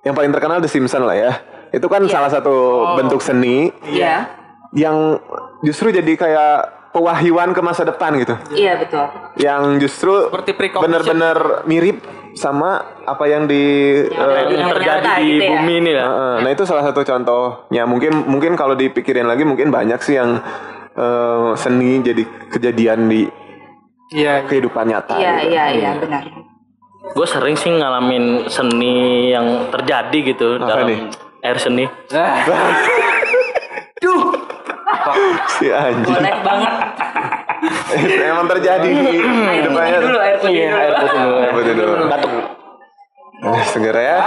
[0.00, 1.32] yang paling terkenal The Simpsons lah ya.
[1.70, 2.10] Itu kan Iya.
[2.10, 2.54] salah satu
[2.96, 4.26] bentuk seni Iya.
[4.72, 5.20] yang
[5.60, 6.56] justru jadi kayak
[6.90, 8.34] pewahyuan ke masa depan gitu.
[8.50, 9.06] Iya betul.
[9.36, 13.62] Yang justru Seperti benar-benar mirip sama apa yang di
[14.06, 15.50] Yang di Yang terjadi di gitu ya.
[15.52, 16.04] bumi ini ya.
[16.04, 17.82] Heeh, nah itu salah satu contohnya.
[17.84, 20.42] Mungkin mungkin kalau dipikirin lagi mungkin banyak sih yang
[20.92, 23.22] eh, seni jadi kejadian di
[24.10, 24.42] Iya.
[24.44, 25.14] kehidupan nyata.
[25.14, 25.46] Iya gitu.
[25.48, 26.22] iya iya benar.
[27.10, 28.94] Gue sering sih ngalamin seni
[29.30, 31.00] yang terjadi gitu Apa dalam nih?
[31.40, 31.86] air seni.
[35.50, 36.06] Si anjing.
[36.06, 36.74] Boleh banget.
[38.30, 39.24] Emang terjadi di Air
[39.60, 39.92] kehidupannya.
[39.92, 40.80] putih dulu, air putih Iya, dulu.
[40.80, 41.36] air putih dulu.
[41.36, 41.92] Air putih dulu.
[42.06, 42.32] Batuk.
[43.40, 44.20] Eh, segera ya.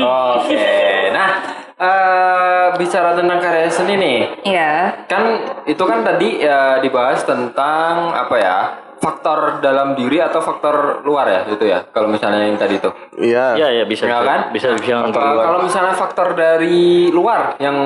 [0.00, 0.70] Oke.
[1.10, 1.30] Nah,
[1.76, 4.18] eh bicara tentang karya seni nih.
[4.44, 4.72] Iya.
[5.06, 5.22] Kan
[5.64, 8.58] itu kan tadi ya dibahas tentang apa ya?
[9.04, 11.84] Faktor dalam diri atau faktor luar ya itu ya.
[11.86, 12.88] Kalau misalnya yang tadi itu.
[13.14, 13.68] Iya, Iya.
[13.70, 14.40] iya bisa, Ya bisa, kan?
[14.48, 15.20] bisa, bisa Eh, nonton.
[15.20, 17.76] kalau misalnya faktor dari luar yang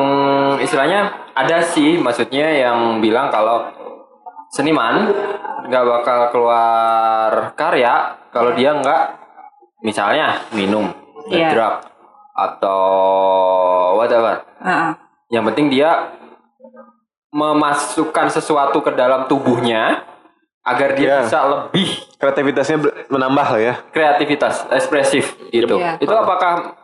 [0.56, 3.66] istilahnya ada sih maksudnya yang bilang kalau
[4.48, 5.10] seniman
[5.66, 9.02] nggak bakal keluar karya kalau dia nggak
[9.80, 10.88] misalnya minum
[11.28, 11.50] Iya.
[11.52, 11.74] drug
[12.32, 12.80] atau
[13.94, 14.90] whatever Heeh.
[15.28, 16.14] yang penting dia
[17.28, 20.00] memasukkan sesuatu ke dalam tubuhnya
[20.68, 21.18] agar dia Iya.
[21.22, 23.74] bisa lebih Kreativitasnya menambah lah ya.
[23.88, 25.96] kreativitas ekspresif gitu Iya.
[25.98, 26.74] itu apakah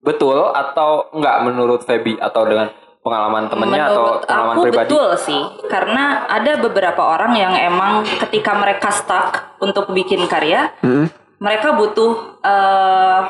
[0.00, 5.08] betul atau enggak menurut Feby atau dengan pengalaman temennya atau Menurut pengalaman aku pribadi betul
[5.16, 11.10] sih, karena ada beberapa orang yang emang ketika mereka stuck untuk bikin karya, Hmm.
[11.36, 13.20] mereka butuh eh,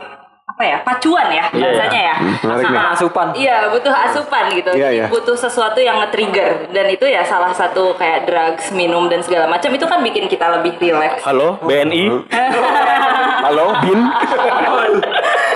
[0.52, 2.16] apa ya pacuan ya Iya, bahasanya ya.
[2.44, 2.76] Menarik nih.
[2.76, 5.06] Nah, asupan Iya butuh asupan gitu, Iya, Jadi iya.
[5.08, 9.72] butuh sesuatu yang nge-trigger dan itu ya salah satu kayak drugs, minum dan segala macam
[9.72, 11.24] itu kan bikin kita lebih rileks.
[11.24, 12.04] Halo, BNI.
[13.48, 14.00] Halo, Bin.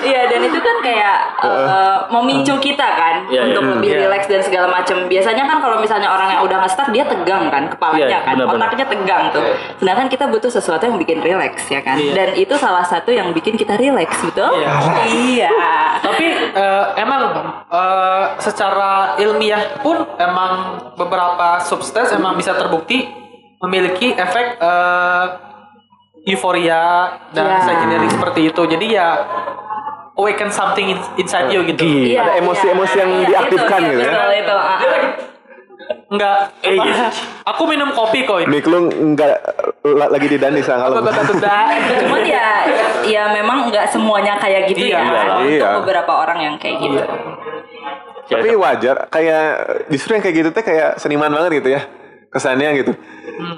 [0.00, 3.72] Iya dan itu kan kayak eh, memicu kita kan Iya, untuk iya.
[3.74, 3.98] lebih Iya.
[4.06, 4.96] rileks dan segala macam.
[5.04, 8.62] Biasanya kan kalau misalnya orang yang udah nge-stuck dia tegang kan kepalanya Iya, kan, benar-benar.
[8.62, 9.44] otaknya tegang tuh.
[9.76, 11.96] Sedangkan kita butuh sesuatu yang bikin rileks ya kan.
[11.96, 12.12] Iya.
[12.14, 14.54] Dan itu salah satu yang bikin kita rileks betul?
[14.54, 14.72] Iya.
[15.06, 15.50] Iya.
[15.98, 17.22] Tapi eh, emang
[17.66, 20.52] eh, secara ilmiah pun emang
[20.94, 23.10] beberapa substance emang bisa terbukti
[23.58, 25.26] memiliki efek eh,
[26.26, 26.82] euforia
[27.30, 27.58] dan Ya.
[27.62, 28.62] psychedelic seperti itu.
[28.66, 29.08] Jadi ya
[30.16, 31.84] awaken something in- inside you gitu.
[31.84, 32.20] Gila.
[32.20, 34.10] Ada emosi-emosi yang iya, diaktifkan itu, gitu ya.
[34.10, 34.54] Betul itu.
[34.54, 34.80] ah, ah.
[36.06, 36.36] Enggak.
[36.62, 37.06] Eh, iya.
[37.46, 38.48] Aku minum kopi kok ini.
[38.48, 38.78] Mik lu
[39.14, 39.32] nggak
[39.86, 40.98] la- lagi di Dani kalau
[42.02, 42.46] Cuman ya
[43.06, 45.02] ya memang nggak semuanya kayak gitu Iya, ya.
[45.02, 45.22] iya.
[45.36, 45.68] Untuk Iya.
[45.82, 46.98] beberapa orang yang kayak gitu.
[48.26, 49.44] Tapi wajar kayak
[49.86, 51.82] justru yang kayak gitu teh kayak seniman banget gitu ya
[52.30, 52.92] kesannya gitu.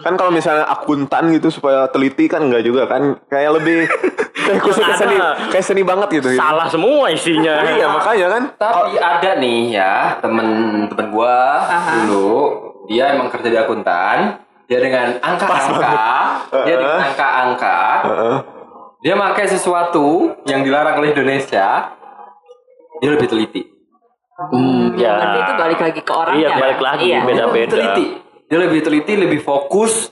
[0.03, 3.87] Kan kalau misalnya akuntan gitu supaya teliti kan enggak juga kan kayak lebih
[4.49, 5.17] kayak khusus ke seni
[5.51, 6.29] kayak seni banget gitu.
[6.35, 7.63] Salah semua isinya.
[7.63, 8.43] Iya makanya kan.
[8.59, 11.63] Tapi ada nih ya temen-temen gua
[12.03, 12.33] dulu
[12.89, 14.45] dia emang kerja di akuntan.
[14.69, 16.05] Dia dengan angka-angka,
[16.69, 18.37] dia dengan angka-angka, Heeh.
[19.01, 21.97] dia pakai sesuatu yang dilarang oleh Indonesia.
[23.01, 23.65] Dia lebih teliti.
[24.37, 25.17] Hmm, ya.
[25.17, 26.57] Berarti itu balik lagi ke orang Iya, ya.
[26.61, 27.05] balik lagi.
[27.09, 27.21] Iya.
[27.25, 27.73] Beda-beda.
[27.73, 28.07] Teliti.
[28.49, 30.09] Dia lebih teliti, lebih fokus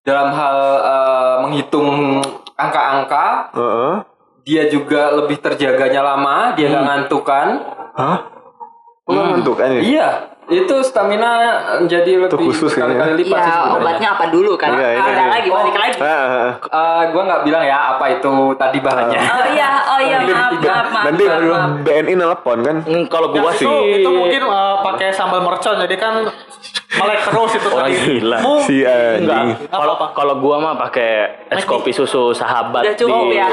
[0.00, 2.20] dalam hal eh, menghitung
[2.54, 3.52] angka-angka.
[3.52, 3.94] Heeh.
[4.42, 6.54] Dia juga lebih terjaganya lama.
[6.54, 7.46] Dia nggak ngantukan.
[7.92, 8.18] Hah?
[9.04, 9.80] Nggak ngantuk kan ya?
[9.82, 10.08] Iya,
[10.48, 11.30] itu stamina
[11.84, 12.86] jadi lebih khusus ya?
[12.86, 13.76] berkali-kali lipat sih Iya, sebenarnya.
[13.76, 14.70] obatnya apa dulu kan?
[14.72, 15.26] Iya, iya, Ada iya.
[15.28, 15.98] lagi, balik lagi.
[15.98, 16.50] Ah, ah, ah.
[16.64, 19.20] Eh, gua nggak bilang ya apa itu tadi bahannya.
[19.20, 21.04] Oh iya, oh iya, Nanti- maaf, maaf, maaf.
[21.04, 21.24] Nanti.
[21.82, 22.76] BNI nelpon kan?
[22.82, 23.70] Hmm, kalau Ya, gua itu, sih
[24.00, 26.14] itu mungkin eh, pakai sambal mercon jadi kan
[26.88, 27.98] melek terus itu orang tadi.
[27.98, 28.38] gila.
[28.40, 29.48] Mu- Si anjing.
[29.66, 31.10] Kalau kalau gua mah pakai
[31.48, 33.48] es kopi susu sahabat Udah cukup di ya?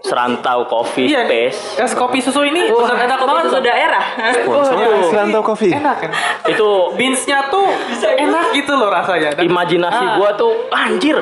[0.00, 1.76] Serantau Coffee Iya, Space.
[1.78, 4.04] es kopi susu ini Wah, enak kopi banget susu daerah.
[4.32, 4.96] Sponsor iya.
[5.04, 5.72] Serantau Coffee.
[5.72, 6.10] Enak kan?
[6.46, 7.68] Itu Beansnya tuh
[8.00, 9.34] enak gitu loh rasanya.
[9.34, 10.16] Dan- imajinasi Ah.
[10.16, 11.20] gua tuh anjir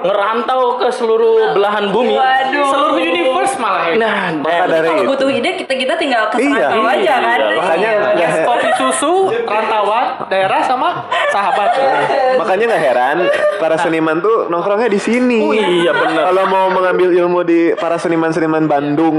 [0.00, 2.12] ngerantau ke seluruh belahan bumi.
[2.12, 2.66] Waduh.
[2.66, 3.94] seluruh universe malah ya.
[3.96, 5.10] Nah, Maka dari Kalau itu.
[5.10, 6.50] butuh ide kita kita tinggal ke Iya.
[6.66, 7.38] Serantau aja kan.
[7.38, 8.26] Iya, makanya Iya.
[8.26, 9.12] Es kopi susu,
[9.50, 10.88] rantauan, daerah sama
[11.28, 11.70] sahabat.
[12.40, 13.16] Makanya nggak heran
[13.58, 15.38] para seniman tuh nongkrongnya di sini.
[15.40, 16.30] Oh, iya, bener.
[16.30, 19.16] Kalau mau mengambil ilmu di para seniman-seniman Bandung,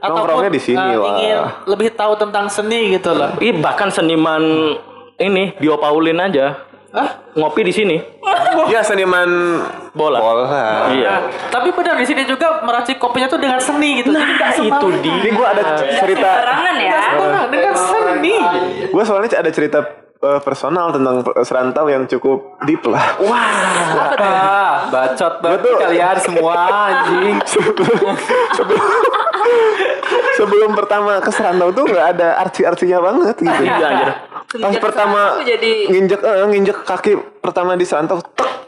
[0.00, 1.08] nongkrongnya di sini eh, wah.
[1.12, 1.36] ingin
[1.68, 3.36] lebih tahu tentang seni gitu loh.
[3.38, 4.40] Ih, bahkan seniman
[5.16, 6.56] ini Dio Paulin aja
[6.90, 7.28] Hah?
[7.34, 7.96] ngopi di sini.
[8.68, 9.28] Ya seniman
[9.96, 10.20] Bola.
[10.20, 10.44] bola.
[10.92, 11.08] Iya.
[11.08, 14.12] Nah, tapi benar di sini juga meracik kopinya tuh dengan seni gitu.
[14.12, 15.00] Jadi Nah, itu sembarangan.
[15.00, 15.14] dia.
[15.16, 17.00] Ini gue ada cerita, Sembarangan ya.
[17.48, 18.34] Dengan seni.
[18.92, 19.78] gue soalnya ada cerita
[20.22, 23.18] eh, personal tentang serantau yang cukup deep lah.
[24.22, 27.36] Ah, bacot banget kalian semua anjing.
[27.52, 28.14] sebelum,
[28.54, 28.90] sebelum,
[30.38, 33.62] sebelum pertama ke serantau tuh nggak ada arci-arcinya banget gitu.
[33.66, 34.10] Iya, anjir.
[34.52, 37.12] Pas pertama jadi nginjek eh, nginjek kaki
[37.42, 38.61] pertama di serantau, tek,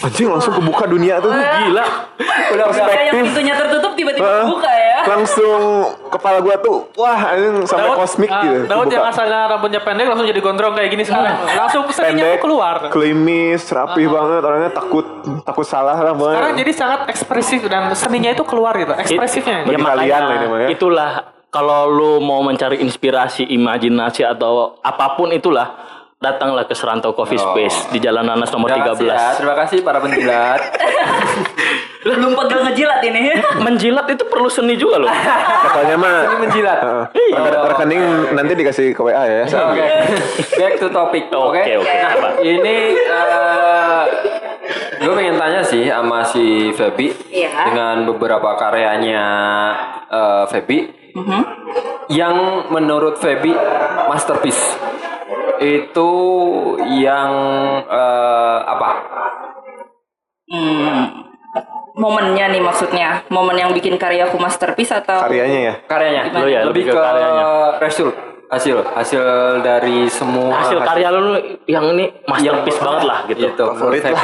[0.00, 1.30] anjing langsung kebuka dunia tuh.
[1.30, 1.84] Gila.
[1.84, 3.12] Udah kayak yang perspektif.
[3.14, 4.46] pintunya tertutup tiba-tiba Heeh.
[4.48, 4.98] buka ya.
[5.04, 5.60] Langsung
[6.08, 8.58] kepala gua tuh wah ini sampai Daud- kosmik ah, gitu.
[8.64, 8.96] Daud kebuka.
[8.96, 11.36] yang asalnya rambutnya pendek langsung jadi gondrong kayak gini sekarang.
[11.44, 12.74] Langsung seninya pendek tuh keluar.
[12.88, 15.06] klimis rapih banget orangnya takut
[15.44, 16.36] takut salah lah pokoknya.
[16.40, 19.62] Sekarang jadi sangat ekspresif dan seninya itu keluar gitu, ekspresifnya.
[19.62, 20.68] Ya Bagi makanya kalian lah ini mah ya.
[20.72, 21.10] itulah
[21.48, 25.93] kalau lu mau mencari inspirasi, imajinasi atau apa pun itulah
[26.24, 29.38] datanglah ke Serantau Coffee Space di Jalan Nanas nomor Terima kasih ya, 13.
[29.38, 30.60] terima kasih para penjilat.
[32.04, 33.32] Belum pegel ngejilat ini.
[33.64, 35.08] Menjilat itu perlu seni juga loh.
[35.64, 36.78] Katanya mah Ini menjilat.
[36.78, 37.04] Heeh.
[37.16, 37.38] Iya.
[37.40, 38.02] Re- rekening
[38.32, 39.44] nanti dikasih ke WA ya.
[39.48, 39.88] Oke,
[40.54, 41.28] back to topic.
[41.28, 41.88] Oke, Oke, oke.
[41.88, 44.02] Nah, ini eh
[44.96, 47.68] gue pengen tanya sih sama si Feby Iya.
[47.68, 49.24] dengan beberapa karyanya
[50.06, 50.78] eh Feby
[52.06, 52.36] yang
[52.68, 53.52] menurut Feby
[54.06, 54.76] masterpiece
[55.62, 56.10] itu
[57.02, 57.30] yang
[57.86, 58.90] eh, apa?
[60.50, 61.24] Hmm.
[61.94, 63.22] Momennya nih maksudnya.
[63.30, 65.74] Momen yang bikin karyaku masterpiece atau Karyanya ya.
[65.86, 66.22] Karyanya.
[66.34, 67.44] Lo ya, lebih lebih ke ke karyanya.
[67.78, 69.22] result hasil hasil
[69.64, 71.34] dari semua Hasil karya lu
[71.66, 73.40] yang ini masterpiece banget lah gitu.
[73.50, 73.64] gitu.
[73.78, 74.22] Favorit lah.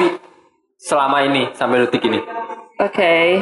[0.80, 2.20] Selama ini sampai detik ini.
[2.80, 3.40] Oke.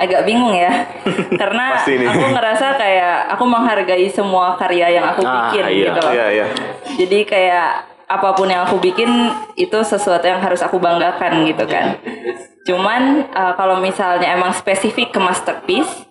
[0.00, 0.88] Agak bingung ya.
[1.40, 5.86] Karena aku ngerasa kayak aku menghargai semua karya yang aku Ah, bikin iya.
[5.92, 6.12] gitu loh.
[6.16, 6.46] Iya iya.
[6.96, 7.70] Jadi kayak
[8.08, 9.08] apa pun yang aku bikin
[9.52, 12.00] itu sesuatu yang harus aku banggakan gitu kan.
[12.64, 16.08] Cuman uh, kalau misalnya emang spesifik ke masterpiece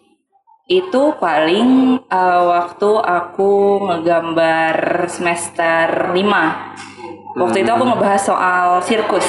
[0.68, 7.40] itu paling uh, waktu aku ngegambar semester 5.
[7.40, 9.26] Waktu itu aku ngebahas soal sirkus,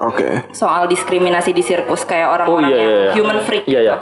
[0.00, 0.48] Oke.
[0.56, 3.12] soal diskriminasi di sirkus kayak Oh orang-orang iya yang iya.
[3.20, 3.96] human freak Iya iya.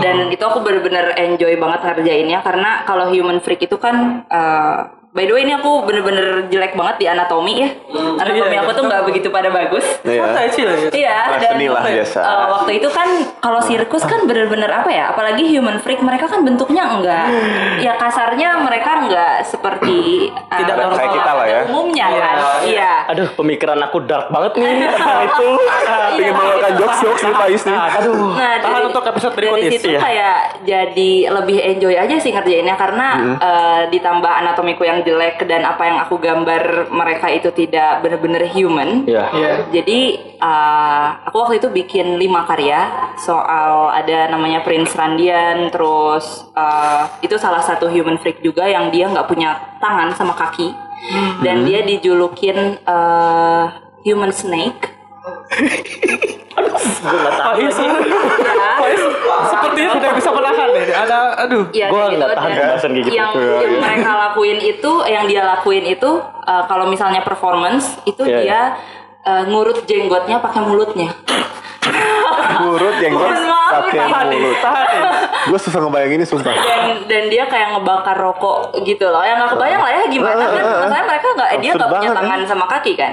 [0.00, 5.28] dan itu aku bener-bener enjoy banget ngerjainnya karena kalau human freak itu kan uh, by
[5.28, 7.68] the way ini aku bener-bener jelek banget di anatomi ya.
[8.16, 9.84] Anatomi iya, aku tuh nggak begitu pada bagus.
[10.02, 10.24] Iya.
[10.24, 10.72] Ya.
[10.88, 12.18] Iya, Kelas dan lah biasa.
[12.18, 13.08] eh, waktu itu kan
[13.38, 15.12] kalau sirkus kan bener-bener apa ya?
[15.12, 17.28] Apalagi human freak mereka kan bentuknya enggak,
[17.78, 19.96] ya kasarnya mereka enggak seperti
[20.52, 20.96] eh, Tidak normal.
[20.96, 21.60] Kayak kita lah ya.
[21.68, 22.92] Umumnya kan, iya.
[23.06, 25.48] Aduh, pemikiran aku dark banget nih tentang itu.
[26.14, 27.76] Ingin membawakan jokes-jokes nih Pais nih.
[28.00, 28.16] Aduh.
[28.32, 30.00] Nah, Tahan dari, untuk episode berikut, dari situ Iya.
[30.00, 35.82] kayak jadi lebih enjoy aja sih ngerjainnya karena eh, ditambah anatomiku yang jelek dan apa
[35.84, 39.04] yang aku gambar mereka itu tidak bener-bener human.
[39.04, 39.24] Iya.
[39.34, 39.52] Iya.
[39.70, 40.00] Jadi
[40.40, 47.36] eh, aku waktu itu bikin lima karya soal ada namanya Prince Randian, terus eh, itu
[47.36, 50.72] salah satu human freak juga yang dia nggak punya tangan sama kaki
[51.42, 53.64] dan dia dijulukin eh,
[54.06, 55.01] human snake.
[55.52, 58.10] Gue Faiz, lagi.
[58.12, 58.72] Ya.
[58.80, 59.02] Faiz
[59.50, 60.84] sepertinya tidak bisa menahan nih.
[60.92, 61.64] Ada, aduh.
[61.68, 62.36] Gua kayak nggak gitu.
[62.36, 63.16] tahan pembahasan kayak gitu.
[63.16, 68.36] Yang, yang mereka lakuin itu, yang dia lakuin itu, uh, kalau misalnya performance itu Iya,
[68.40, 68.60] dia
[69.26, 71.12] uh, ngurut jenggotnya pakai mulutnya.
[72.62, 73.28] Urut yang gue
[73.72, 74.58] pakai mulut.
[75.42, 76.52] Gue susah ngebayanginnya sumpah.
[76.52, 79.20] Dan, dan dia kayak ngebakar rokok gitu loh.
[79.20, 80.62] Yang nggak kebayang lah ya gimana kan?
[80.62, 82.46] Masalahnya mereka nggak, dia Absurd nggak punya banget, tangan ya.
[82.46, 83.12] sama kaki kan.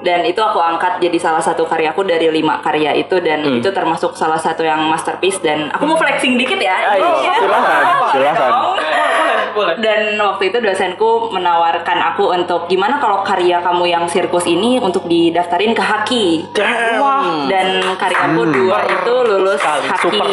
[0.00, 3.56] Dan itu aku angkat jadi salah satu karyaku dari lima karya itu dan Hmm.
[3.56, 6.92] itu termasuk salah satu yang masterpiece dan aku mau flexing dikit ya.
[6.92, 8.50] Ayo, silakan, Boleh silakan.
[9.52, 9.74] Boleh.
[9.78, 15.04] Dan waktu itu dosenku menawarkan aku untuk gimana kalau karya kamu yang sirkus ini untuk
[15.04, 16.26] didaftarin ke Haki.
[16.52, 17.48] Damn.
[17.48, 20.28] Dan karyaku dua itu lulus Sekali, Haki super.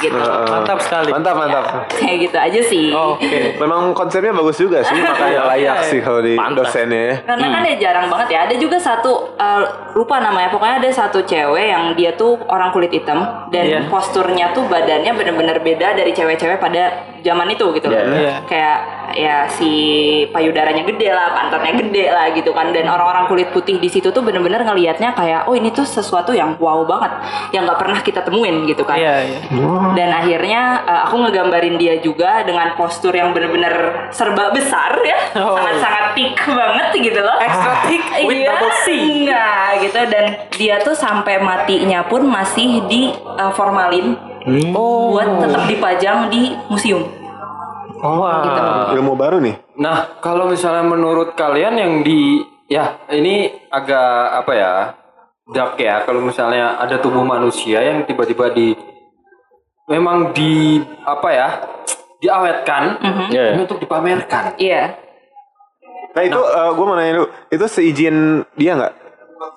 [0.00, 0.18] gitu.
[0.18, 0.46] Heeh.
[0.48, 1.10] Mantap sekali.
[1.10, 1.64] Mantap, mantap.
[1.90, 2.86] Kayak gitu aja sih.
[2.90, 3.56] Oke.
[3.58, 6.68] Memang konsepnya bagus juga sih, makanya layak sih kalau di Pantas.
[6.70, 7.16] dosennya ya.
[7.24, 8.38] Karena kan ya jarang banget ya.
[8.48, 9.62] Ada juga satu uh,
[9.94, 10.48] lupa namanya.
[10.48, 13.80] Pokoknya ada satu cewek yang dia tuh orang kulit hitam dan Iya.
[13.92, 16.88] posturnya tuh badannya bener-bener beda dari cewek-cewek pada
[17.20, 18.00] zaman itu gitu loh.
[18.00, 18.47] Iya.
[18.48, 18.78] Kayak
[19.12, 19.70] ya si
[20.28, 22.72] payudaranya gede lah, pantatnya gede lah gitu kan.
[22.72, 26.56] Dan orang-orang kulit putih di situ tuh bener-bener ngelihatnya kayak oh ini tuh sesuatu yang
[26.56, 27.12] wow banget
[27.52, 28.96] yang nggak pernah kita temuin gitu kan.
[28.96, 29.38] Iya, iya.
[29.92, 35.60] Dan akhirnya uh, aku ngegambarin dia juga dengan postur yang bener-bener serba besar ya, Oh.
[35.60, 37.36] sangat-sangat thick banget gitu loh.
[37.36, 38.86] Extra thick with Iya, double C.
[38.96, 40.24] enggak gitu dan
[40.56, 44.16] dia tuh sampai matinya pun masih di uh, formalin
[44.72, 45.12] Oh.
[45.12, 47.04] buat tetap dipajang di museum.
[47.98, 48.42] Wah.
[48.42, 48.62] Gitu.
[49.02, 49.56] Ilmu baru nih.
[49.78, 54.08] Nah, kalau misalnya menurut kalian yang di ya ini agak
[54.44, 54.74] apa ya?
[55.48, 58.76] dark ya kalau misalnya ada tubuh manusia yang tiba-tiba di
[59.88, 61.48] memang di apa ya?
[62.18, 62.98] diawetkan
[63.30, 63.54] Iya.
[63.54, 64.58] ini untuk dipamerkan.
[64.58, 64.92] Iya.
[66.12, 68.92] Nah itu gue mau nanya dulu, itu seizin dia nggak?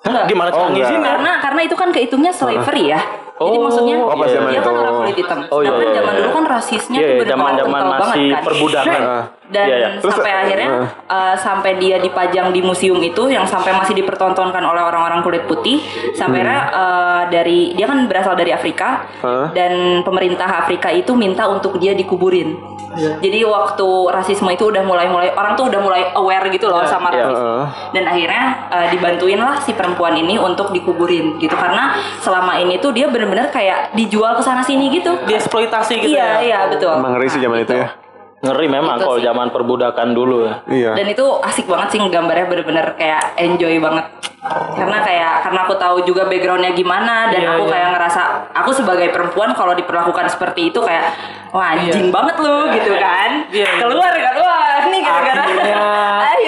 [0.06, 0.24] Enggak.
[0.30, 1.10] Gimana Oh, cara ngizinnya?
[1.10, 3.00] Karena karena itu kan kehitungnya slavery ya.
[3.42, 5.38] Jadi Oh, maksudnya oh, pas zaman dia kan orang kulit hitam.
[5.48, 6.18] Oh, iya, Sedangkan iya, zaman iya.
[6.18, 8.42] dulu kan rasisnya Iya, tuh iya, kental masih banget kan.
[8.46, 9.02] perbudakan.
[9.52, 9.88] Dan Iya, iya.
[10.00, 10.68] Terus, sampai akhirnya
[11.06, 15.76] uh, sampai dia dipajang di museum itu yang sampai masih dipertontonkan oleh orang-orang kulit putih
[16.12, 16.72] sampai Hmm.
[16.72, 19.52] uh, dari dia kan berasal dari Afrika Hah?
[19.52, 22.56] dan pemerintah Afrika itu minta untuk dia dikuburin.
[22.96, 27.24] Jadi waktu rasisme itu udah mulai-mulai orang tuh udah mulai aware gitu loh sama iya.
[27.24, 27.40] rasisme.
[27.40, 27.64] Heeh.
[27.96, 32.92] Dan akhirnya uh, dibantuin lah si perempuan ini untuk dikuburin gitu karena selama ini tuh
[32.92, 35.16] dia bener-bener kayak dijual ke sana sini gitu.
[35.24, 36.36] Dieksploitasi gitu Iya, ya.
[36.42, 36.92] iya betul.
[36.92, 38.01] Emang ngeri sih zaman itu ya.
[38.42, 39.24] Ngeri memang Itu kalau sih.
[39.24, 40.54] zaman perbudakan dulu ya.
[40.66, 40.90] Iya.
[40.98, 44.02] Dan itu asik banget sih gambarnya bener-bener kayak enjoy banget.
[44.74, 47.72] Karena kayak karena aku tahu juga backgroundnya gimana dan Iya, aku iya.
[47.72, 51.14] kayak ngerasa aku sebagai perempuan kalau diperlakukan seperti itu kayak
[51.54, 53.46] wah anjing banget lu gitu kan.
[53.48, 53.78] Iya, iya.
[53.78, 55.78] Keluar kan wah ini gara-gara Akhirnya,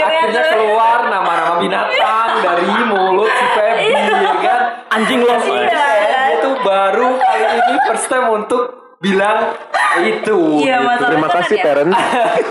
[0.19, 0.51] akhirnya tuh.
[0.51, 4.61] keluar nama-nama binatang dari mulut si Feby ya kan.
[4.91, 5.35] Anjing lo.
[5.39, 5.87] Iya.
[6.27, 9.53] Dia tuh baru kali ini first time untuk bilang
[10.01, 10.39] itu.
[10.65, 11.05] Iya gitu.
[11.05, 11.99] Terima kan kasih ya, parents.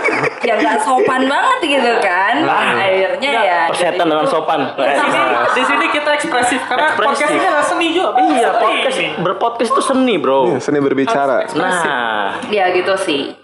[0.48, 2.34] ya nggak sopan banget gitu kan.
[2.40, 3.60] Akhirnya ya.
[3.68, 4.60] Persetan dengan itu- sopan.
[4.72, 7.10] Di sini, di sini kita ekspresif karena Ekspresif.
[7.10, 8.10] podcast ini adalah seni juga.
[8.16, 8.62] Iya, Seni.
[8.62, 10.40] podcast berpodcast itu seni, Bro.
[10.54, 11.36] Iya, Seni berbicara.
[11.52, 13.34] Nah, Ya gitu sih.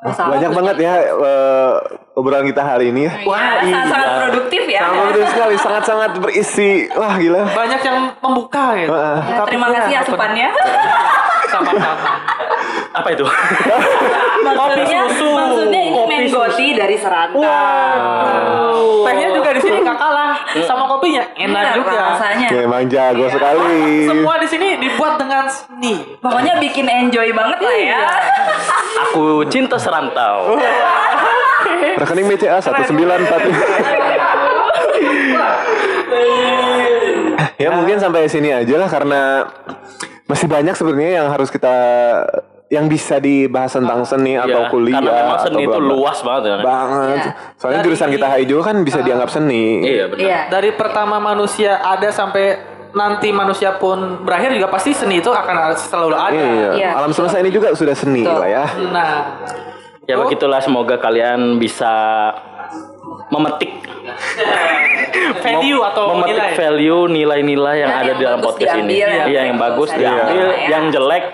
[0.00, 1.72] Masalah Banyak banget ya eh,
[2.16, 3.12] obrolan kita hari ini ya.
[3.20, 4.20] Wah, sangat-sangat iya.
[4.24, 4.80] produktif ya.
[4.80, 6.70] Sangat produktif sekali, sangat-sangat berisi.
[6.96, 7.42] Wah gila.
[7.52, 8.96] Banyak yang membuka gitu.
[8.96, 10.48] Ya, terima kasih apa- asupannya.
[11.50, 12.14] Sama-sama.
[12.90, 13.24] apa itu?
[14.40, 15.28] maksudnya, susu.
[15.30, 17.42] maksudnya ini Kopi mengoti dari serantau.
[19.06, 20.32] Tehnya juga di sini nggak kalah
[20.62, 21.22] sama kopinya.
[21.34, 21.92] Enak Iya, juga.
[21.92, 22.48] rasanya.
[22.50, 24.06] Ya, emang jago sekali.
[24.06, 26.18] Semua di sini dibuat dengan seni.
[26.18, 28.02] Pokoknya bikin enjoy banget lah ya.
[29.08, 30.56] Aku cinta serantau.
[31.96, 33.50] Rekening BCA 194.
[37.56, 39.44] ya mungkin sampai sini aja lah karena
[40.30, 41.74] masih banyak sebenarnya yang harus kita
[42.70, 46.42] yang bisa dibahas tentang seni atau Iya, kuliah karena memang atau seni itu luas banget
[46.46, 46.56] ya.
[46.62, 47.18] banget.
[47.18, 47.30] Iya.
[47.58, 49.64] Soalnya Dari- jurusan kita HI juga kan bisa dianggap seni.
[49.82, 50.22] Iya benar.
[50.22, 50.38] Iya.
[50.48, 56.14] Dari pertama manusia ada sampai nanti manusia pun berakhir juga pasti seni itu akan selalu
[56.14, 56.30] ada.
[56.32, 56.70] Iya.
[56.78, 56.90] Iya.
[56.94, 58.38] Alam semesta ini juga sudah seni Betul.
[58.38, 58.64] lah ya.
[58.86, 59.10] Nah,
[60.06, 61.86] Ya begitulah semoga kalian bisa
[63.28, 63.70] memetik
[65.44, 66.52] value atau memetik nilai.
[66.54, 68.88] value nilai-nilai yang Dan ada yang di dalam podcast ini.
[68.90, 70.66] diambil, yang Iya, yang bagus bagus diambil, diambil, ya.
[70.68, 71.24] yang jelek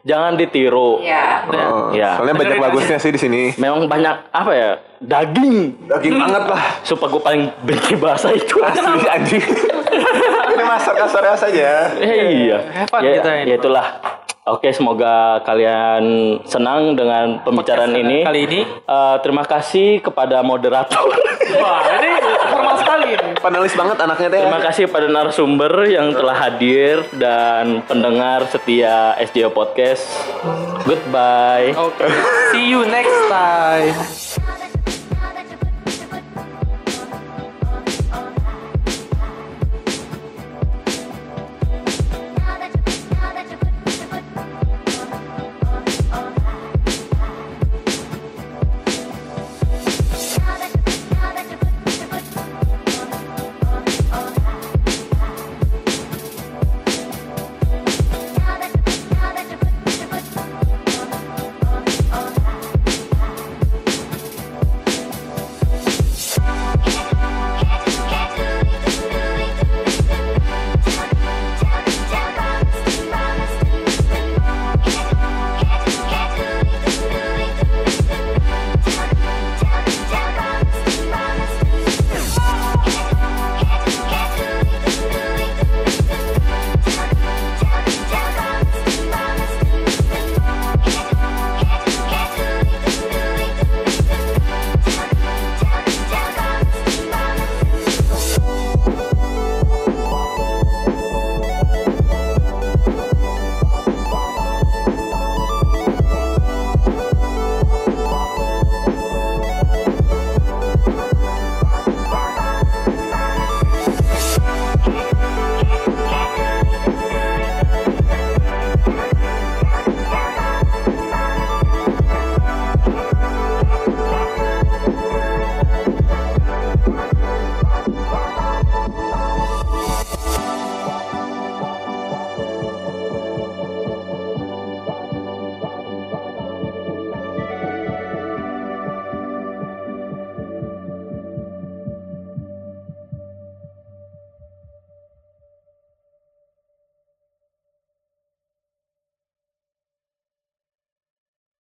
[0.00, 0.90] jangan ditiru.
[1.00, 1.24] Iya.
[1.46, 2.10] Oh, Iya.
[2.14, 3.42] Soalnya banyak Dengerin bagusnya sih di sini.
[3.56, 4.70] Memang banyak apa ya?
[4.98, 5.56] Daging.
[5.86, 6.62] Daging banget lah.
[6.82, 8.56] Sumpah gue paling benci bahasa itu.
[8.58, 9.44] Asli anjing.
[10.54, 11.92] Ini masak kasar saja.
[11.96, 12.58] Eh, iya.
[12.86, 13.50] Fun Ya, kita ini.
[13.50, 13.86] ya itulah.
[14.48, 16.02] Oke, semoga kalian
[16.48, 18.18] senang dengan pembicaraan Podcast ini.
[18.24, 18.60] kali ini.
[18.64, 21.04] Eh, terima kasih kepada moderator.
[21.60, 22.12] Wah, ini
[22.48, 23.10] formal sekali.
[23.40, 24.40] Panelis banget anaknya teh.
[24.44, 30.04] Terima kasih pada narasumber yang telah hadir dan pendengar setia SDO Podcast.
[30.84, 31.72] Goodbye.
[31.76, 32.04] Oke.
[32.52, 34.27] See you next time.